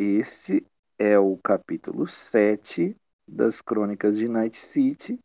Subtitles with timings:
[0.00, 0.64] Este
[0.96, 5.18] é o capítulo 7 das Crônicas de Night City.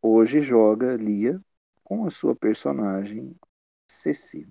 [0.00, 1.38] Hoje joga Lia
[1.84, 3.36] com a sua personagem
[3.86, 4.48] Ceci.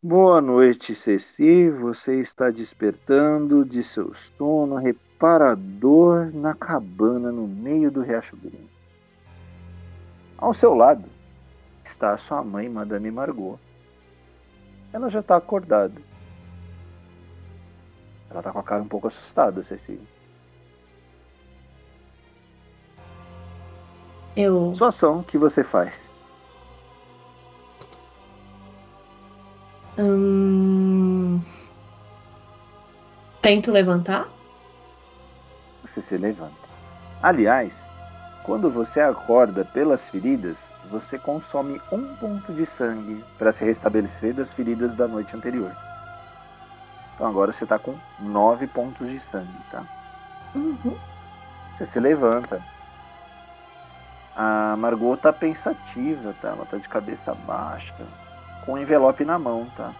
[0.00, 1.68] Boa noite, Ceci.
[1.70, 8.70] Você está despertando de seu sono reparador na cabana no meio do Riacho Grande.
[10.36, 11.10] Ao seu lado
[11.84, 13.58] está a sua mãe, Madame Margot.
[14.92, 16.00] Ela já está acordada.
[18.30, 20.00] Ela está com a cara um pouco assustada, Ceci.
[24.36, 24.72] Eu.
[24.74, 26.12] Sua ação, o que você faz?
[29.98, 31.40] Hum...
[33.42, 34.28] Tento levantar?
[35.82, 36.54] Você se levanta.
[37.20, 37.92] Aliás,
[38.44, 44.52] quando você acorda pelas feridas, você consome um ponto de sangue para se restabelecer das
[44.52, 45.74] feridas da noite anterior.
[47.18, 49.82] Então agora você está com nove pontos de sangue, tá?
[50.54, 50.96] Uhum.
[51.76, 52.62] Você se levanta.
[54.36, 56.50] A Margot tá pensativa, tá?
[56.50, 57.92] Ela tá de cabeça baixa,
[58.64, 59.92] com o envelope na mão, tá?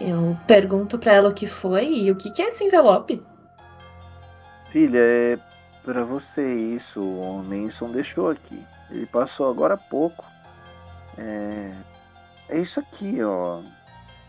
[0.00, 3.24] Eu pergunto pra ela o que foi e o que, que é esse envelope.
[4.72, 5.38] Filha, é
[5.84, 7.00] para você isso.
[7.00, 8.66] O Manson deixou aqui.
[8.90, 10.24] Ele passou agora há pouco.
[11.16, 11.70] É,
[12.52, 13.62] é isso aqui, ó.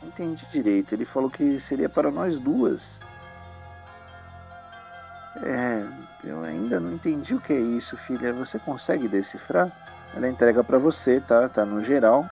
[0.01, 0.93] Não entendi direito.
[0.93, 2.99] Ele falou que seria para nós duas.
[5.43, 5.83] É,
[6.23, 8.33] eu ainda não entendi o que é isso, filha.
[8.33, 9.71] Você consegue decifrar?
[10.15, 11.49] Ela entrega para você, tá?
[11.49, 12.27] Tá no geral.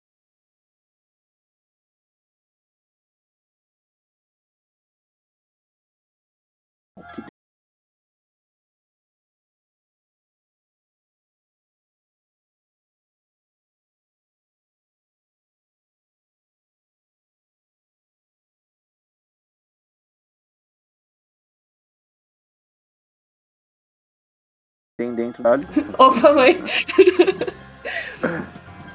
[25.21, 25.59] Dentro da
[25.99, 26.63] Opa, mãe.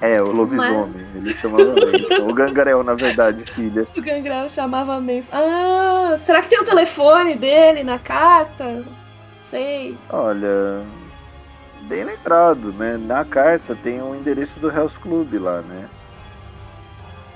[0.02, 1.06] É, o lobisomem.
[1.16, 2.28] Ele chamava Manson.
[2.30, 3.88] O Gangrel, na verdade, filha.
[3.96, 5.32] O Gangrel chamava Manson.
[5.34, 8.84] Ah, será que tem o telefone dele na carta?
[9.44, 9.98] Sei.
[10.10, 10.84] Olha,
[11.84, 12.98] bem lembrado, né?
[12.98, 15.88] Na carta tem o endereço do Hell's Club lá, né?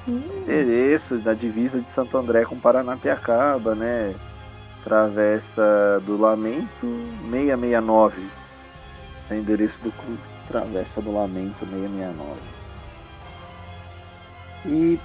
[0.08, 4.16] Hum, Endereço da divisa de Santo André com Paranapiacaba, né?
[4.84, 6.88] Travessa do Lamento
[7.30, 8.39] 669.
[9.30, 10.20] É o endereço do clube.
[10.48, 12.40] Travessa do Lamento 669.
[14.66, 15.00] E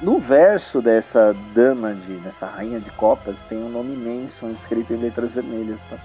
[0.00, 4.96] no verso dessa dama de, dessa rainha de copas tem o nome Manson escrito em
[4.96, 5.96] letras vermelhas, tá?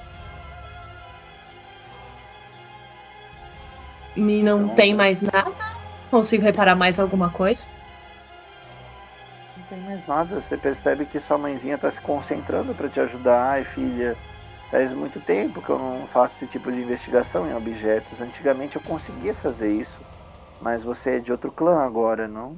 [4.16, 5.51] E não Então- tem mais nada?
[6.11, 7.67] Consigo reparar mais alguma coisa?
[9.57, 10.40] Não tem mais nada.
[10.40, 13.53] Você percebe que sua mãezinha tá se concentrando para te ajudar.
[13.53, 14.16] Ai, filha,
[14.73, 18.19] faz muito tempo que eu não faço esse tipo de investigação em objetos.
[18.19, 20.03] Antigamente eu conseguia fazer isso.
[20.59, 22.57] Mas você é de outro clã agora, não?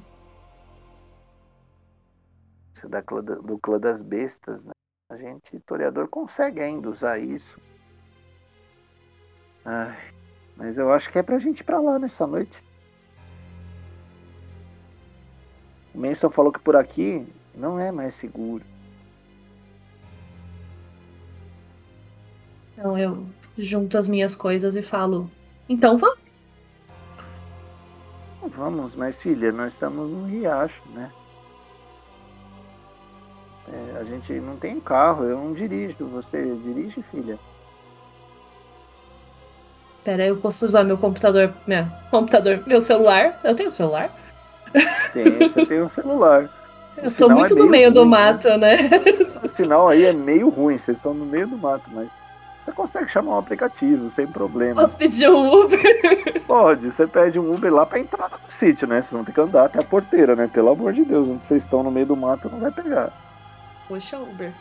[2.74, 4.72] Você é da clã, do clã das bestas, né?
[5.12, 7.59] A gente, historiador, consegue ainda usar isso.
[9.66, 9.97] Ai,
[10.56, 12.62] mas eu acho que é pra gente ir pra lá nessa noite.
[15.94, 18.64] O Manson falou que por aqui não é mais seguro.
[22.78, 23.25] Então eu
[23.58, 25.30] junto as minhas coisas e falo.
[25.68, 26.19] Então vamos.
[28.56, 31.12] Vamos, mas filha, nós estamos num riacho, né?
[33.68, 36.06] É, a gente não tem carro, eu não dirijo.
[36.08, 37.40] Você dirige, filha?
[40.03, 41.52] Pera eu posso usar meu computador.
[41.66, 43.40] Meu computador, meu celular.
[43.44, 44.16] Eu tenho celular.
[45.12, 46.47] Tem, você tem um celular.
[46.97, 48.18] Eu O sou muito é do meio meio do ruim, né?
[48.18, 48.75] mato, né?
[49.44, 52.09] O sinal aí é meio ruim, vocês estão no meio do mato, mas
[52.66, 54.81] você consegue chamar um aplicativo sem problema.
[54.81, 55.80] Posso pedir um Uber?
[56.48, 59.02] Pode, você pede um Uber lá pra entrada do sítio, né?
[59.02, 60.50] Vocês vão ter que andar até a porteira, né?
[60.52, 63.14] Pelo amor de Deus, onde vocês estão no meio do mato não vai pegar.
[63.88, 64.52] Poxa, Uber.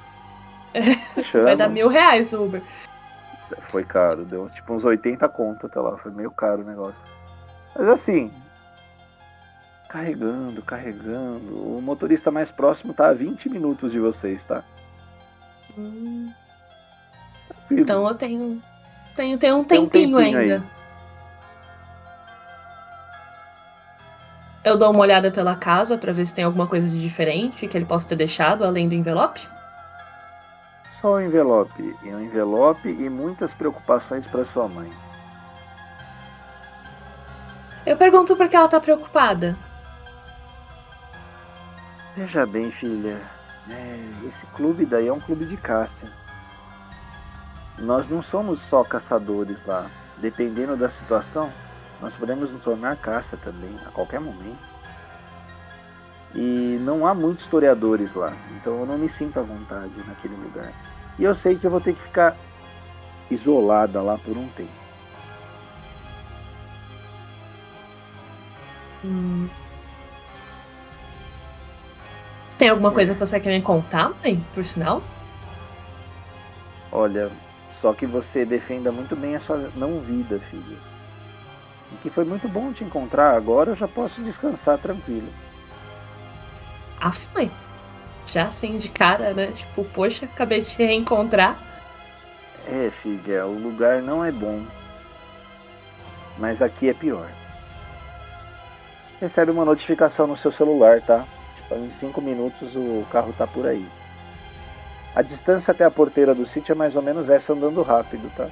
[1.45, 2.61] Vai dar mil reais o Uber.
[3.69, 7.01] Foi caro, deu tipo uns 80 conto até lá, foi meio caro o negócio.
[7.77, 8.33] Mas assim,
[9.89, 11.56] carregando, carregando.
[11.56, 14.65] O motorista mais próximo tá a 20 minutos de vocês, tá?
[15.79, 16.33] Hum.
[17.71, 18.63] Então eu tenho.
[19.17, 20.53] Tenho, tenho um Tem um tempinho, tempinho aí.
[20.53, 20.75] ainda.
[24.65, 27.77] Eu dou uma olhada pela casa pra ver se tem alguma coisa de diferente que
[27.77, 29.47] ele possa ter deixado além do envelope.
[30.91, 31.95] Só o envelope.
[32.03, 34.91] E um envelope e muitas preocupações para sua mãe.
[37.85, 39.55] Eu pergunto por que ela tá preocupada.
[42.17, 43.21] Veja bem, filha.
[43.69, 46.07] É, esse clube daí é um clube de caça.
[47.79, 49.91] Nós não somos só caçadores lá.
[50.19, 51.53] Dependendo da situação,
[52.00, 54.62] nós podemos nos tornar caça também, a qualquer momento.
[56.35, 60.73] E não há muitos historiadores lá, então eu não me sinto à vontade naquele lugar.
[61.19, 62.37] E eu sei que eu vou ter que ficar
[63.31, 64.73] isolada lá por um tempo.
[69.05, 69.49] Hum.
[72.59, 74.44] Tem alguma coisa que você quer me contar, mãe?
[74.55, 75.03] Por sinal?
[76.91, 77.31] Olha,
[77.81, 80.79] só que você defenda muito bem a sua não vida, filha.
[81.93, 83.37] E que foi muito bom te encontrar.
[83.37, 85.29] Agora eu já posso descansar tranquilo.
[87.00, 87.50] Aff, mãe.
[88.26, 89.49] Já assim de cara, né?
[89.49, 91.59] Tipo, poxa, acabei de te reencontrar.
[92.67, 94.65] É, filha, o lugar não é bom.
[96.38, 97.29] Mas aqui é pior.
[99.20, 101.25] Recebe uma notificação no seu celular, tá?
[101.56, 103.87] Tipo, em 5 minutos o carro tá por aí.
[105.15, 108.49] A distância até a porteira do sítio é mais ou menos essa andando rápido, tá?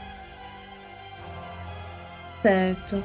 [2.41, 3.03] Certo.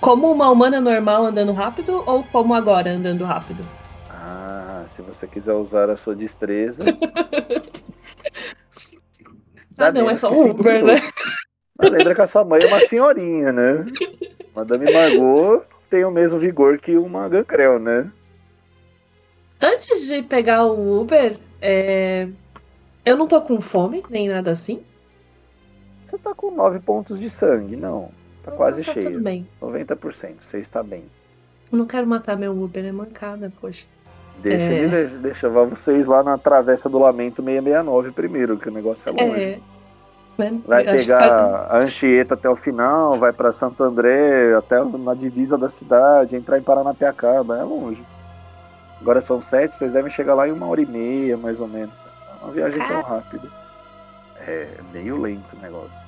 [0.00, 3.62] Como uma humana normal andando rápido ou como agora andando rápido?
[4.08, 6.82] Ah, se você quiser usar a sua destreza.
[9.78, 10.94] ah, não, é só um Uber, né?
[11.82, 13.84] lembra que a sua mãe é uma senhorinha, né?
[14.54, 18.10] Madame Margot tem o mesmo vigor que uma Gangrel, né?
[19.60, 22.28] Antes de pegar o Uber, é...
[23.04, 24.82] eu não tô com fome, nem nada assim.
[26.06, 28.10] Você tá com 9 pontos de sangue, não.
[28.42, 29.12] Tá quase tá cheio.
[29.12, 29.46] Tudo bem.
[29.60, 31.04] 90%, você está bem.
[31.70, 33.86] Eu não quero matar meu Uber, é mancada, poxa.
[34.42, 34.78] Deixa, é...
[34.78, 39.40] ele, vocês lá na Travessa do Lamento 669 primeiro, que o negócio é longe.
[39.40, 39.60] É.
[40.66, 45.68] Vai pegar a Anchieta até o final, vai para Santo André, até na divisa da
[45.68, 48.02] cidade, entrar em Paranapiacaba, é longe.
[49.00, 51.94] Agora são sete, vocês devem chegar lá em uma hora e meia, mais ou menos.
[52.28, 53.48] É uma viagem tão rápida.
[54.40, 56.06] É meio lento o negócio.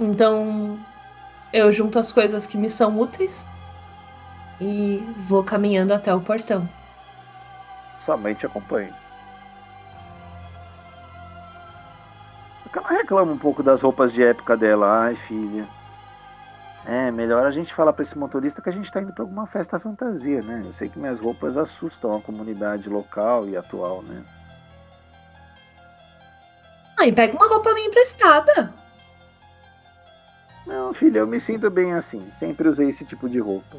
[0.00, 0.78] Então,
[1.52, 3.46] eu junto as coisas que me são úteis
[4.60, 6.68] e vou caminhando até o portão.
[7.98, 8.92] Sua mãe te acompanha.
[12.74, 15.04] Ela reclama um pouco das roupas de época dela.
[15.04, 15.66] Ai, filha.
[16.88, 19.46] É, melhor a gente falar para esse motorista que a gente tá indo para alguma
[19.46, 20.62] festa fantasia, né?
[20.64, 24.24] Eu sei que minhas roupas assustam a comunidade local e atual, né?
[26.98, 28.72] Ai, pega uma roupa minha emprestada.
[30.66, 32.32] Não, filha, eu me sinto bem assim.
[32.32, 33.76] Sempre usei esse tipo de roupa.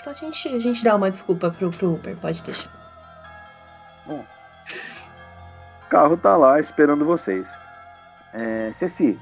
[0.00, 2.70] Então a gente, a gente dá uma desculpa pro, pro Uber, pode deixar.
[4.04, 4.24] Bom.
[5.84, 7.48] O carro tá lá esperando vocês.
[8.32, 9.16] É, Ceci,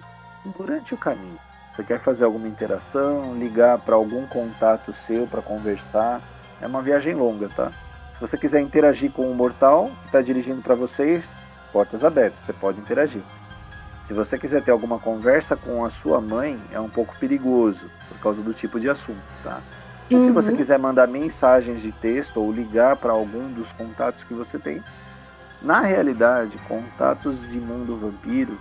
[0.57, 1.39] durante o caminho,
[1.75, 6.23] você quer fazer alguma interação, ligar para algum contato seu para conversar?
[6.61, 7.73] É uma viagem longa, tá?
[8.15, 11.37] Se você quiser interagir com o mortal que está dirigindo para vocês,
[11.73, 13.23] portas abertas, você pode interagir.
[14.03, 18.19] Se você quiser ter alguma conversa com a sua mãe, é um pouco perigoso, por
[18.21, 19.61] causa do tipo de assunto, tá?
[20.09, 20.21] E uhum.
[20.21, 20.57] se você uhum.
[20.57, 24.81] quiser mandar mensagens de texto ou ligar para algum dos contatos que você tem,
[25.61, 28.57] na realidade, contatos de mundo vampiro,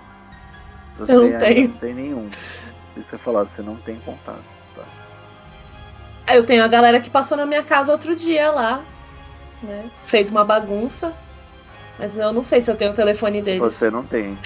[0.98, 1.30] você não,
[1.68, 2.30] não tem nenhum.
[2.94, 4.44] Se você falar, você não tem contato,
[4.76, 4.84] tá?
[6.34, 8.84] Eu tenho a galera que passou na minha casa outro dia lá,
[9.62, 9.90] né?
[10.06, 11.14] Fez uma bagunça,
[11.98, 13.60] mas eu não sei se eu tenho o telefone deles.
[13.60, 14.38] Você não tem.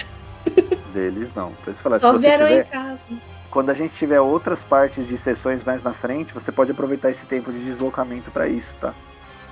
[0.92, 1.52] deles não.
[1.82, 3.06] Falar, Só vieram tiver, em casa.
[3.50, 7.26] Quando a gente tiver outras partes de sessões mais na frente, você pode aproveitar esse
[7.26, 8.94] tempo de deslocamento para isso, tá?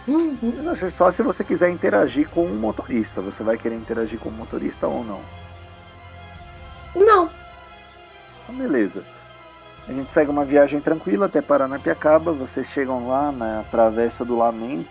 [0.06, 0.90] Uhum.
[0.90, 3.20] Só se você quiser interagir com um motorista.
[3.20, 5.20] Você vai querer interagir com o um motorista ou não?
[6.94, 7.30] Não.
[8.46, 9.02] Então, beleza.
[9.88, 12.32] A gente segue uma viagem tranquila até Paranapiacaba.
[12.32, 14.88] Vocês chegam lá na Travessa do Lamento.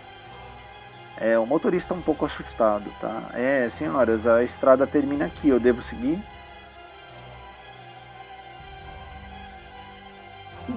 [1.18, 3.30] É, o motorista é um pouco assustado, tá?
[3.32, 5.48] É, senhoras, a estrada termina aqui.
[5.48, 6.22] Eu devo seguir?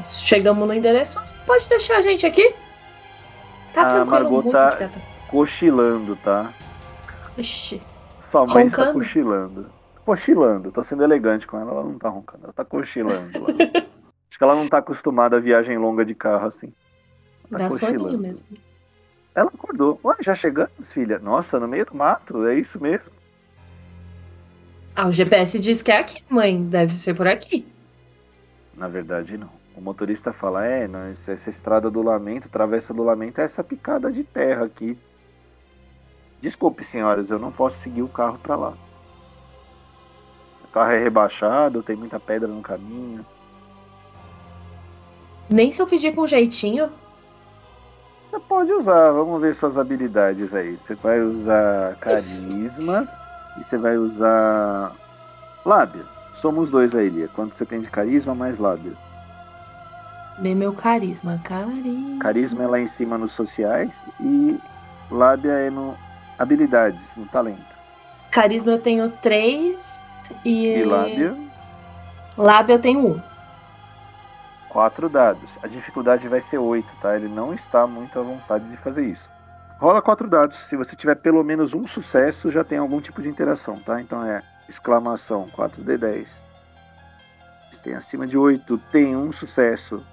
[0.07, 1.21] Chegamos no endereço.
[1.45, 2.53] Pode deixar a gente aqui?
[3.73, 4.89] Tá a Margot tá
[5.27, 6.53] cochilando, tá?
[7.37, 7.81] Ixi.
[8.29, 8.87] Sua mãe Roncando.
[8.87, 9.78] tá cochilando.
[10.09, 13.29] Cochilando, tô sendo elegante com ela, ela não tá roncando, ela tá cochilando.
[13.37, 16.73] Acho que ela não tá acostumada a viagem longa de carro assim.
[17.47, 18.47] Tá Dá soninho mesmo.
[19.35, 19.99] Ela acordou.
[20.03, 21.19] Ué, já chegamos, filha?
[21.19, 23.13] Nossa, no meio do mato, é isso mesmo?
[24.95, 26.59] Ah, o GPS diz que é aqui, mãe.
[26.65, 27.67] Deve ser por aqui.
[28.73, 29.51] Na verdade, não.
[29.75, 34.11] O motorista fala: É, não, essa estrada do Lamento, travessa do Lamento, é essa picada
[34.11, 34.97] de terra aqui.
[36.41, 38.88] Desculpe, senhoras, eu não posso seguir o carro para lá.
[40.69, 43.25] O carro é rebaixado, tem muita pedra no caminho.
[45.49, 46.91] Nem se eu pedir com jeitinho.
[48.29, 50.77] Você pode usar, vamos ver suas habilidades aí.
[50.77, 53.09] Você vai usar carisma
[53.57, 54.95] e você vai usar
[55.65, 56.05] lábia.
[56.35, 57.27] Somos dois aí, Lia.
[57.29, 58.93] Quanto você tem de carisma mais lábia?
[60.37, 61.41] Dê meu carisma.
[61.43, 62.19] Carisma.
[62.19, 64.59] Carisma é lá em cima nos sociais e
[65.09, 65.97] lábia é no
[66.37, 67.75] habilidades, no talento.
[68.29, 69.99] Carisma eu tenho três
[70.43, 70.67] e.
[70.67, 71.35] E lábia?
[72.37, 73.21] Lábia eu tenho um.
[74.69, 75.57] Quatro dados.
[75.63, 77.15] A dificuldade vai ser oito, tá?
[77.15, 79.29] Ele não está muito à vontade de fazer isso.
[79.79, 80.57] Rola quatro dados.
[80.57, 83.99] Se você tiver pelo menos um sucesso, já tem algum tipo de interação, tá?
[84.01, 86.43] Então é exclamação 4D10.
[87.71, 90.05] Se tem acima de 8, tem um sucesso.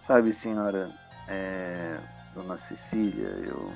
[0.00, 0.88] Sabe, senhora,
[1.26, 1.98] é,
[2.34, 3.70] dona Cecília, eu.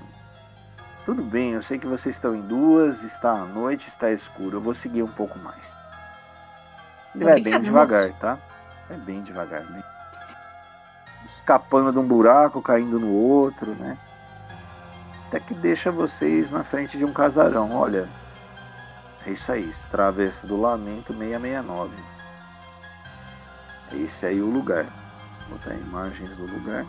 [1.04, 4.58] Tudo bem, eu sei que vocês estão em duas, está à noite, está escuro.
[4.58, 5.76] Eu vou seguir um pouco mais.
[7.14, 8.20] Ele vai bem devagar, moço.
[8.20, 8.38] tá?
[8.88, 9.82] É bem devagar, né?
[11.26, 13.98] Escapando de um buraco, caindo no outro, né?
[15.26, 17.72] Até que deixa vocês na frente de um casarão.
[17.72, 18.08] Olha,
[19.26, 21.94] é isso aí, Travessa do Lamento 669.
[23.90, 24.86] É esse aí o lugar.
[25.48, 26.86] Vou botar imagens do lugar.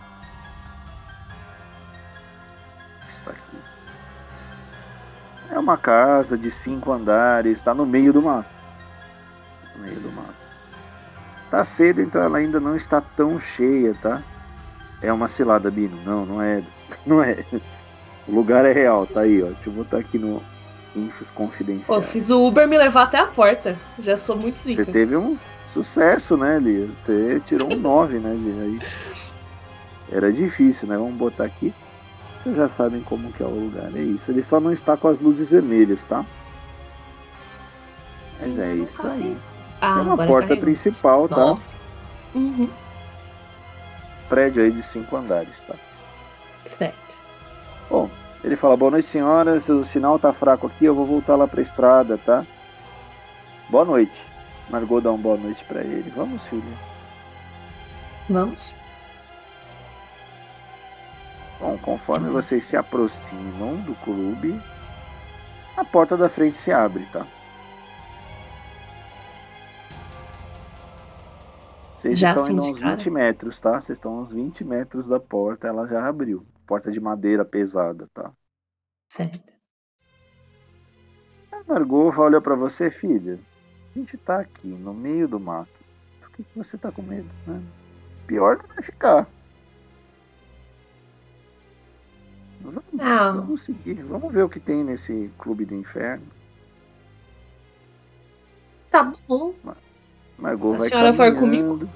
[3.07, 3.72] Está aqui.
[5.53, 8.49] É uma casa de cinco andares, está no meio do mato.
[9.75, 10.33] No meio do mato.
[11.51, 14.23] Tá cedo, então ela ainda não está tão cheia, tá?
[14.99, 15.95] É uma cilada, Bino.
[16.03, 16.63] Não, não é.
[17.05, 17.43] Não é.
[18.27, 19.47] O lugar é real, tá aí, ó.
[19.47, 20.41] Deixa eu botar aqui no,
[20.95, 21.87] infos confidenciais.
[21.87, 23.77] Pô, fiz o Uber me levar até a porta.
[23.99, 24.85] Já sou muito zica.
[24.85, 26.87] Você teve um sucesso, né, Lia?
[27.01, 28.63] Você tirou um 9, né, Lia?
[28.63, 28.79] Aí
[30.11, 30.97] era difícil, né?
[30.97, 31.73] Vamos botar aqui.
[32.43, 33.89] Vocês já sabem como que é o lugar.
[33.95, 34.29] É isso.
[34.29, 36.25] Ele só não está com as luzes vermelhas, tá?
[38.39, 39.37] Mas é isso aí.
[39.79, 40.61] Ah, é uma porta caiu.
[40.61, 41.37] principal, tá?
[41.37, 41.75] Nossa.
[42.35, 42.69] Uhum.
[44.27, 45.75] Prédio aí de cinco andares, tá?
[46.65, 47.15] Certo.
[47.89, 48.09] Bom,
[48.43, 49.69] ele fala: Boa noite, senhoras.
[49.69, 52.45] O sinal tá fraco aqui, eu vou voltar lá pra estrada, tá?
[53.69, 54.19] Boa noite.
[54.69, 56.11] Margot dá uma boa noite para ele.
[56.15, 56.63] Vamos, filha.
[58.29, 58.75] Vamos.
[61.59, 64.59] Bom, conforme vocês se aproximam do clube,
[65.77, 67.25] a porta da frente se abre, tá?
[71.95, 73.79] Vocês já estão indo uns 20 metros, tá?
[73.79, 76.45] Vocês estão uns 20 metros da porta, ela já abriu.
[76.67, 78.31] Porta de madeira pesada, tá?
[79.09, 79.53] Certo.
[81.49, 83.39] A Margot olha para você, filha.
[83.95, 85.71] A gente tá aqui, no meio do mato.
[86.19, 87.63] Por que, que você tá com medo, né?
[88.27, 89.27] Pior não vai ficar.
[92.99, 93.31] Ah.
[93.31, 94.03] vamos seguir.
[94.03, 96.25] Vamos ver o que tem nesse clube do inferno.
[98.89, 99.53] Tá bom.
[100.37, 101.89] Margot Se a vai senhora for comigo.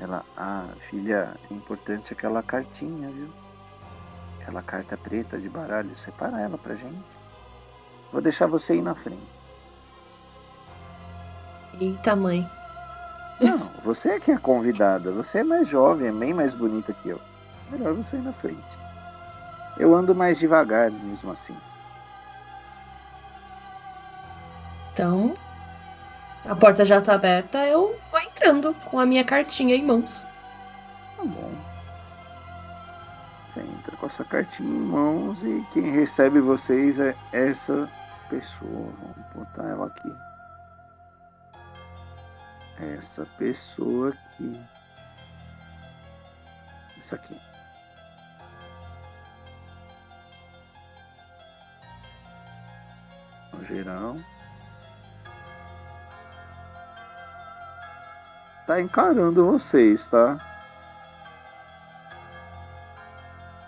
[0.00, 3.28] Ela, ah, filha, é importante aquela cartinha, viu?
[4.40, 7.04] Aquela carta preta de baralho, separa ela pra gente.
[8.12, 9.22] Vou deixar você ir na frente.
[11.80, 12.48] Eita, mãe.
[13.40, 15.10] Não, você é que é convidada.
[15.12, 17.20] Você é mais jovem, é bem mais bonita que eu.
[17.70, 18.83] Melhor você ir na frente.
[19.76, 21.56] Eu ando mais devagar, mesmo assim.
[24.92, 25.34] Então,
[26.44, 30.24] a porta já tá aberta, eu vou entrando com a minha cartinha em mãos.
[31.16, 31.50] Tá bom.
[33.54, 37.90] Você entra com essa cartinha em mãos e quem recebe vocês é essa
[38.28, 38.92] pessoa.
[39.00, 40.12] Vamos botar ela aqui.
[42.96, 44.60] Essa pessoa aqui.
[46.98, 47.53] Isso aqui.
[53.58, 54.16] No geral.
[58.66, 60.38] tá encarando vocês, tá?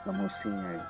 [0.07, 0.81] A mocinha aí.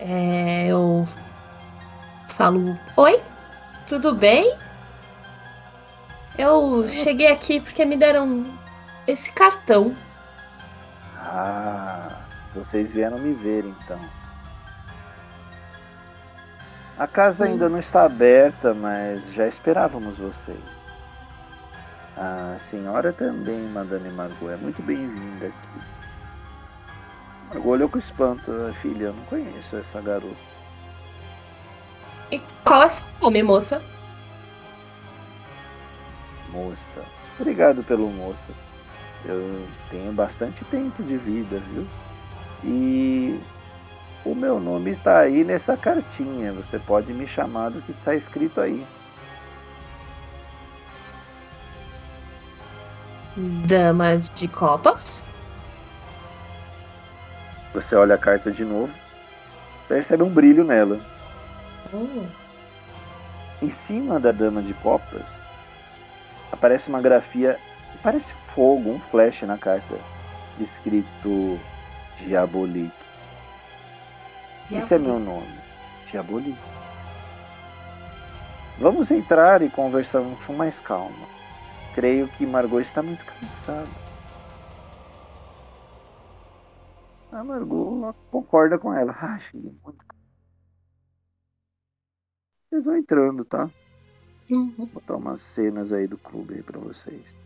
[0.00, 1.06] É, eu
[2.28, 3.22] falo: Oi,
[3.86, 4.58] tudo bem?
[6.36, 8.44] Eu cheguei aqui porque me deram
[9.06, 9.96] esse cartão.
[11.16, 14.23] Ah, vocês vieram me ver então.
[16.96, 20.62] A casa ainda não está aberta, mas já esperávamos vocês.
[22.16, 25.68] A senhora também, Madame Margot, é muito bem-vinda aqui.
[27.48, 28.52] Margot olhou com espanto.
[28.80, 30.36] Filha, eu não conheço essa garota.
[32.30, 33.82] E qual é seu nome, moça?
[36.50, 37.04] Moça.
[37.40, 38.52] Obrigado pelo moça.
[39.24, 41.88] Eu tenho bastante tempo de vida, viu?
[42.62, 43.40] E
[44.24, 46.52] o meu nome está aí nessa cartinha.
[46.52, 48.86] Você pode me chamar do que está escrito aí.
[53.66, 55.22] Dama de copas.
[57.74, 58.92] Você olha a carta de novo,
[59.88, 61.00] percebe um brilho nela.
[61.92, 62.26] Hum.
[63.60, 65.42] Em cima da dama de copas
[66.52, 67.58] aparece uma grafia,
[68.02, 69.96] parece fogo, um flash na carta,
[70.60, 71.58] escrito
[72.18, 73.03] Diabolique.
[74.70, 75.58] Esse é meu nome,
[76.10, 76.58] Diabolique.
[78.78, 81.28] Vamos entrar e conversar com mais calma.
[81.94, 83.88] Creio que Margot está muito cansada.
[87.30, 89.12] A Margot concorda com ela.
[89.12, 90.04] Ah, muito.
[92.68, 93.70] Vocês vão entrando, tá?
[94.50, 94.74] Uhum.
[94.76, 97.36] Vou botar umas cenas aí do clube aí pra vocês.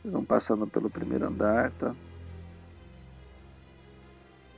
[0.00, 1.94] Vocês vão passando pelo primeiro andar, tá?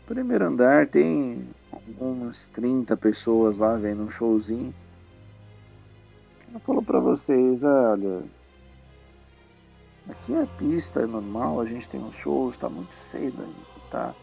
[0.07, 4.73] Primeiro andar tem algumas 30 pessoas lá vendo um showzinho.
[6.49, 8.23] Ela falou pra vocês, olha,
[10.09, 14.15] aqui é pista, é normal, a gente tem uns shows, tá muito cedo ainda, tá?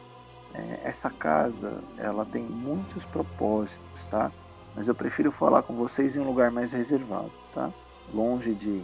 [0.53, 4.31] É, essa casa, ela tem muitos propósitos, tá?
[4.75, 7.71] Mas eu prefiro falar com vocês em um lugar mais reservado, tá?
[8.13, 8.81] Longe de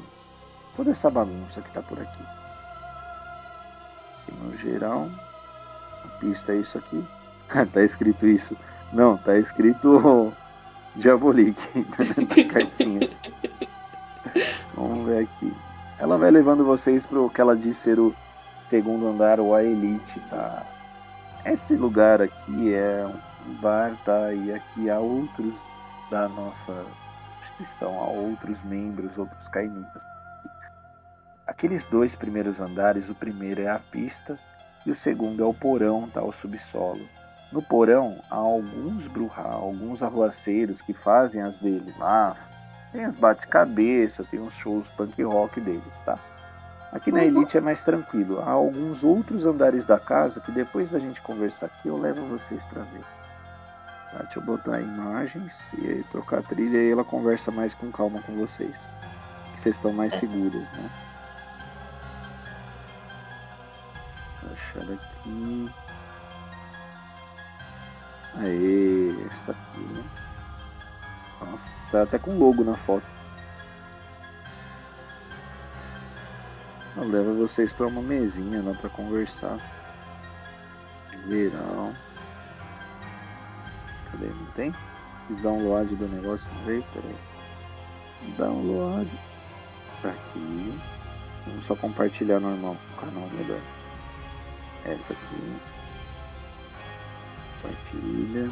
[0.75, 2.23] toda essa bagunça que tá por aqui.
[4.43, 5.28] No geral, a
[6.19, 7.03] pista é isso aqui.
[7.73, 8.55] tá escrito isso.
[8.93, 10.33] Não, tá escrito
[10.95, 13.09] Diabolique na cartinha.
[14.75, 15.53] Vamos ver aqui.
[15.97, 18.15] Ela vai levando vocês para o que ela diz ser o
[18.69, 20.63] segundo andar, ou a elite, tá?
[21.45, 23.05] Esse lugar aqui é
[23.47, 24.33] um bar, tá?
[24.33, 25.55] E aqui há outros
[26.09, 26.85] da nossa
[27.41, 30.03] instituição, há outros membros, outros cainitas.
[31.45, 34.39] Aqueles dois primeiros andares, o primeiro é a pista
[34.85, 36.21] e o segundo é o porão, tá?
[36.21, 37.07] O subsolo.
[37.51, 42.35] No porão há alguns bruxa, alguns arruaceiros que fazem as dele lá.
[42.91, 46.17] Tem as bate-cabeça, tem os shows punk rock deles, tá?
[46.91, 48.39] Aqui na Elite é mais tranquilo.
[48.39, 52.63] Há alguns outros andares da casa que depois da gente conversar aqui eu levo vocês
[52.65, 53.03] para ver.
[54.11, 58.21] Tá, deixa eu botar imagens e trocar a trilha e ela conversa mais com calma
[58.23, 58.75] com vocês.
[59.53, 60.89] Que vocês estão mais seguras, né?
[64.79, 65.69] Vou achar aqui.
[68.35, 70.03] Aê, está aqui, né?
[71.41, 73.05] Nossa, está até com logo na foto.
[76.95, 79.57] Eu levo vocês para uma mesinha lá para conversar.
[81.27, 81.95] Verão.
[84.11, 84.27] Cadê?
[84.27, 84.73] Não tem?
[85.27, 86.83] Fiz download do negócio, não veio?
[86.93, 87.15] Peraí.
[88.37, 89.09] Download.
[90.01, 90.79] Tá aqui.
[91.45, 92.75] Vamos só compartilhar normal.
[92.93, 93.59] O canal melhor.
[94.85, 95.57] Essa aqui.
[97.61, 98.51] Compartilha.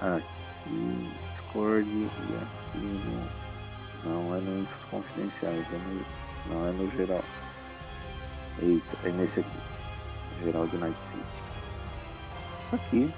[0.00, 1.12] Aqui.
[1.52, 3.42] Discord e aqui no.
[4.04, 6.04] Não é nos confidenciais, é no.
[6.48, 7.22] Não é no geral.
[8.60, 9.58] Eita, é nesse aqui.
[10.42, 11.22] Geral do Night City.
[12.64, 13.12] Isso aqui.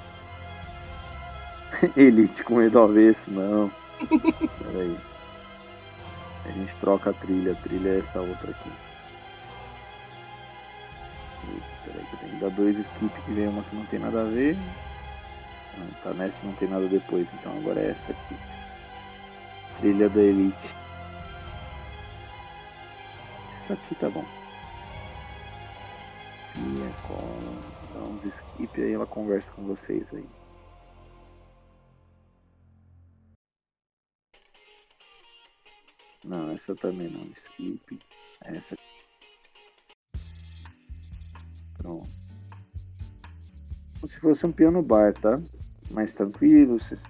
[1.96, 3.70] Elite com medo avesso, não.
[4.08, 4.98] Pera aí.
[6.44, 8.70] A gente troca a trilha, a trilha é essa outra aqui.
[11.84, 14.56] Peraí que que dar dois skip que vem uma que não tem nada a ver.
[15.78, 18.36] Não, tá nessa não tem nada depois, então agora é essa aqui.
[19.78, 20.74] Trilha da Elite.
[23.52, 24.24] Isso aqui tá bom.
[26.52, 30.28] Pia, cola, dá uns skip aí ela conversa com vocês aí.
[36.24, 37.26] Não, essa também não.
[37.32, 38.00] Skip.
[38.40, 38.76] Essa.
[41.84, 42.08] Pronto.
[44.00, 45.38] Como se fosse um piano bar, tá?
[45.90, 46.80] Mais tranquilo.
[46.80, 47.02] Vocês...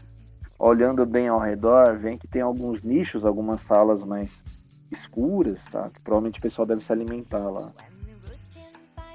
[0.59, 4.45] Olhando bem ao redor, vem que tem alguns nichos, algumas salas mais
[4.91, 5.89] escuras, tá?
[5.91, 7.73] Que provavelmente o pessoal deve se alimentar lá.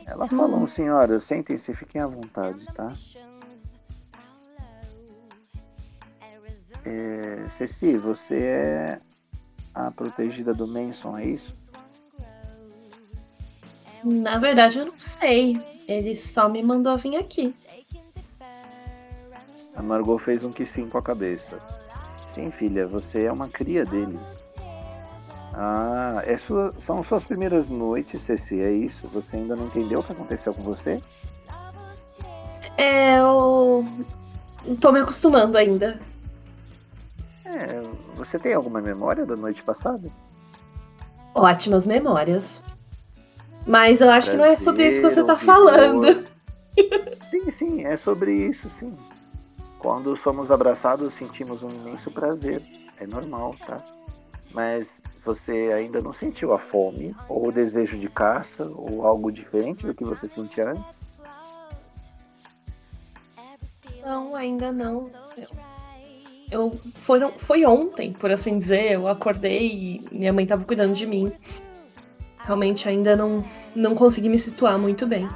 [0.06, 2.93] Ela falou, senhora, sentem-se, fiquem à vontade, tá?
[6.86, 9.02] É, Ceci, você é
[9.74, 11.68] a protegida do Manson, é isso?
[14.04, 15.60] Na verdade, eu não sei.
[15.88, 17.54] Ele só me mandou vir aqui.
[19.76, 21.60] A Margot fez um que sim com a cabeça.
[22.34, 24.20] Sim, filha, você é uma cria dele.
[25.54, 29.08] Ah, é sua, são suas primeiras noites, Ceci, é isso?
[29.08, 31.02] Você ainda não entendeu o que aconteceu com você?
[32.78, 33.86] É, eu.
[34.66, 36.00] Não tô me acostumando ainda.
[37.44, 37.82] É,
[38.16, 40.10] você tem alguma memória da noite passada?
[41.34, 42.64] Ótimas memórias.
[43.65, 46.26] Mas eu acho que não é sobre isso que você tá Prazer, falando.
[47.30, 48.98] Sim, sim, é sobre isso, sim.
[49.78, 52.63] Quando somos abraçados, sentimos um imenso prazer.
[53.00, 53.82] É normal, tá?
[54.52, 59.86] Mas você ainda não sentiu a fome, ou o desejo de caça, ou algo diferente
[59.86, 61.02] do que você sentia antes?
[64.04, 65.10] Não, ainda não.
[66.52, 66.72] Eu,
[67.22, 68.93] eu foi ontem, por assim dizer.
[68.93, 71.32] Eu acordei e minha mãe estava cuidando de mim.
[72.50, 75.30] Realmente ainda não, não consegui me situar muito bem.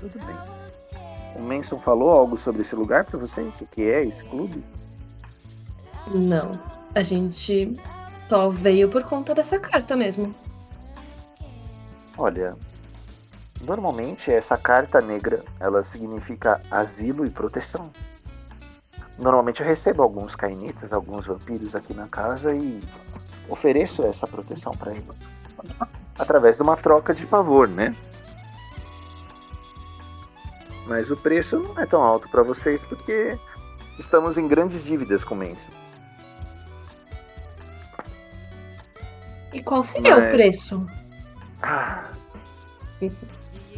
[0.00, 0.34] Tudo bem.
[1.36, 3.60] O Manson falou algo sobre esse lugar para vocês?
[3.60, 4.64] O que é esse clube?
[6.06, 6.58] Não.
[6.94, 7.78] A gente
[8.30, 10.34] só veio por conta dessa carta mesmo.
[12.16, 12.56] Olha,
[13.60, 17.90] normalmente essa carta negra, ela significa asilo e proteção.
[19.18, 22.82] Normalmente eu recebo alguns cainitas, alguns vampiros aqui na casa e
[23.50, 25.04] ofereço essa proteção para eles.
[26.18, 27.94] Através de uma troca de favor, né?
[30.86, 33.38] Mas o preço não é tão alto para vocês porque
[33.98, 35.70] estamos em grandes dívidas com o Manson.
[39.52, 40.26] E qual seria Mas...
[40.26, 40.86] o preço?
[41.62, 42.04] Ah.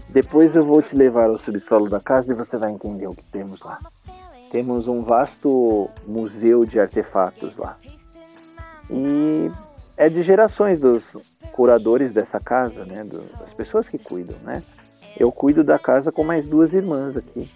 [0.08, 3.24] Depois eu vou te levar ao subsolo da casa e você vai entender o que
[3.24, 3.80] temos lá.
[4.50, 7.76] Temos um vasto museu de artefatos lá.
[8.88, 9.50] E
[9.96, 11.16] é de gerações dos
[11.52, 13.04] curadores dessa casa, né?
[13.38, 14.62] das pessoas que cuidam, né?
[15.16, 17.48] Eu cuido da casa com mais duas irmãs aqui.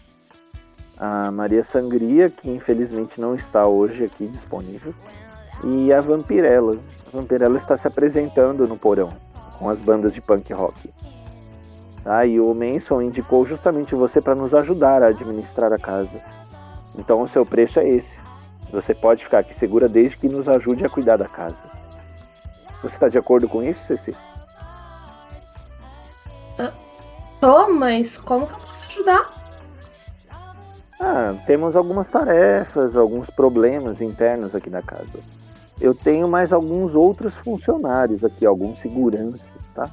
[0.96, 4.94] A Maria Sangria, que infelizmente não está hoje aqui disponível,
[5.64, 6.78] e a Vampirella,
[7.12, 9.12] Vampirella está se apresentando no porão
[9.58, 10.90] com as bandas de punk rock.
[12.04, 12.24] Tá?
[12.24, 16.20] E o Manson indicou justamente você para nos ajudar a administrar a casa.
[16.96, 18.16] Então o seu preço é esse.
[18.70, 21.77] Você pode ficar aqui segura desde que nos ajude a cuidar da casa.
[22.82, 24.16] Você está de acordo com isso, Ceci?
[26.58, 26.72] Uh,
[27.40, 29.36] tô, mas como que eu posso ajudar?
[31.00, 35.18] Ah, temos algumas tarefas, alguns problemas internos aqui na casa
[35.80, 39.88] eu tenho mais alguns outros funcionários aqui, alguns seguranças, tá?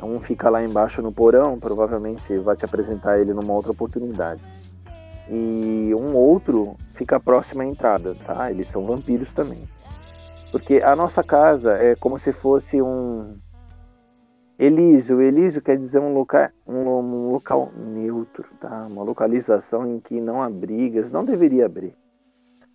[0.00, 4.40] Um fica lá embaixo no porão, provavelmente vai te apresentar ele numa outra oportunidade.
[5.28, 8.48] E um outro fica próximo à entrada, tá?
[8.50, 9.58] Eles são vampiros também.
[10.50, 13.38] Porque a nossa casa é como se fosse um
[14.58, 15.20] Elísio.
[15.20, 18.86] Elísio quer dizer um local, um, um local neutro, tá?
[18.86, 21.94] Uma localização em que não há brigas, não deveria abrir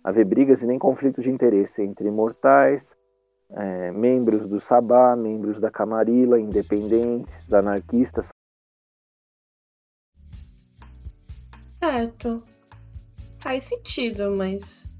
[0.04, 2.94] haver brigas e nem conflitos de interesse entre mortais,
[3.50, 8.28] é, membros do Sabá, membros da Camarilla, independentes, anarquistas.
[11.78, 12.42] Certo.
[13.38, 14.93] Faz sentido, mas.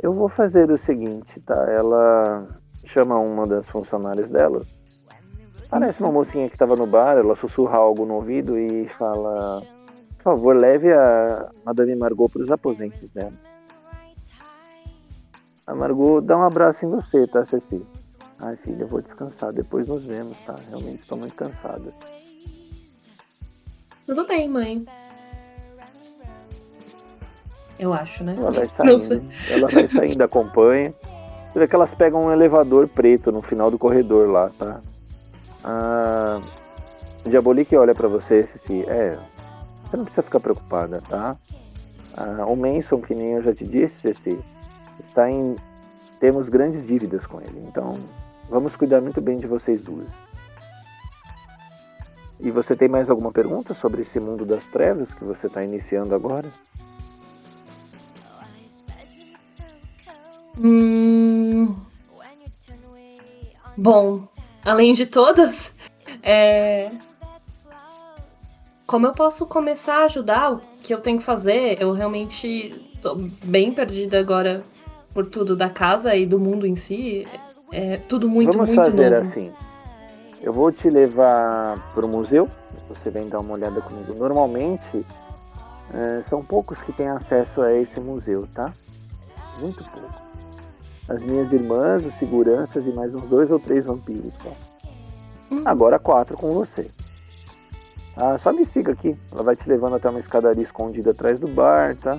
[0.00, 1.66] Eu vou fazer o seguinte, tá?
[1.70, 2.46] Ela
[2.84, 4.62] chama uma das funcionárias dela.
[5.68, 9.62] Parece uma mocinha que estava no bar, ela sussurra algo no ouvido e fala:
[10.16, 13.34] Por favor, leve a Madame Margot para os aposentos dela.
[15.66, 17.84] A Margot dá um abraço em você, tá, Ceci?
[18.40, 19.52] Ai, filha, eu vou descansar.
[19.52, 20.54] Depois nos vemos, tá?
[20.70, 21.92] Realmente estou muito cansada.
[24.06, 24.86] Tudo bem, mãe.
[27.78, 28.34] Eu acho, né?
[28.36, 29.28] Ela vai saindo.
[29.48, 30.92] Ela vai saindo, acompanha.
[31.52, 34.80] Você vê que elas pegam um elevador preto no final do corredor lá, tá?
[35.64, 36.40] A
[37.24, 38.84] Diabolique olha para você, Ceci.
[38.88, 39.16] É,
[39.84, 41.36] você não precisa ficar preocupada, tá?
[42.16, 44.38] Ah, o Manson, que nem eu já te disse, Ceci,
[45.00, 45.56] está em
[46.20, 47.64] temos grandes dívidas com ele.
[47.68, 47.98] Então,
[48.50, 50.12] vamos cuidar muito bem de vocês duas.
[52.40, 56.14] E você tem mais alguma pergunta sobre esse mundo das trevas que você está iniciando
[56.14, 56.48] agora?
[60.58, 61.74] Hum...
[63.76, 64.26] Bom,
[64.64, 65.72] além de todas,
[66.20, 66.90] é...
[68.86, 70.52] como eu posso começar a ajudar?
[70.52, 71.80] O que eu tenho que fazer?
[71.80, 74.64] Eu realmente estou bem perdida agora
[75.14, 77.26] por tudo da casa e do mundo em si.
[77.70, 79.28] É tudo muito, Vamos muito fazer novo.
[79.28, 79.52] assim.
[80.42, 82.48] Eu vou te levar para o museu.
[82.88, 84.12] Você vem dar uma olhada comigo.
[84.14, 85.04] Normalmente
[85.94, 88.72] é, são poucos que têm acesso a esse museu, tá?
[89.60, 90.27] Muito pouco.
[91.08, 94.50] As minhas irmãs, os seguranças e mais uns dois ou três vampiros, tá?
[95.50, 95.62] Hum.
[95.64, 96.90] Agora quatro com você.
[98.14, 99.16] Ah, só me siga aqui.
[99.32, 102.18] Ela vai te levando até uma escadaria escondida atrás do bar, tá?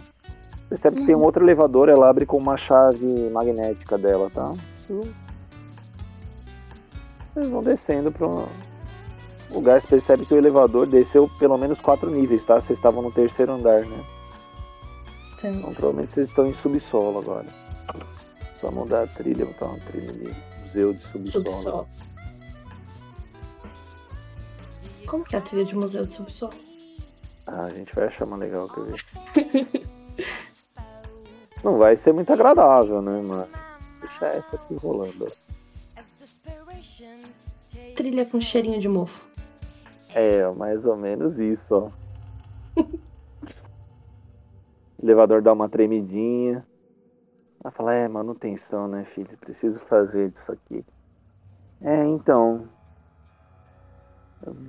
[0.70, 4.54] Percebe que tem um outro elevador, ela abre com uma chave magnética dela, tá?
[7.34, 8.48] Vocês vão descendo para um
[9.52, 9.82] lugar.
[9.82, 12.62] Você percebe que o elevador desceu pelo menos quatro níveis, tá?
[12.62, 14.04] Vocês estavam no terceiro andar, né?
[15.38, 17.46] Então, provavelmente vocês estão em subsolo agora.
[18.60, 20.36] Só mudar a trilha, botar uma trilha ali.
[20.64, 21.52] Museu de subsolo.
[21.52, 21.90] subsolo.
[25.08, 26.54] Como que é a trilha de museu de subsolo?
[27.48, 29.86] Ah, a gente vai achar uma legal, quer ver?
[31.64, 33.48] não vai ser muito agradável, né, mano?
[34.00, 35.32] deixar essa aqui rolando.
[37.96, 39.28] Trilha com cheirinho de mofo.
[40.14, 41.92] É, mais ou menos isso, ó.
[45.02, 46.66] elevador dá uma tremidinha.
[47.64, 49.38] Ela fala, é, manutenção, né, filho?
[49.38, 50.86] Preciso fazer disso aqui.
[51.82, 52.68] É, então.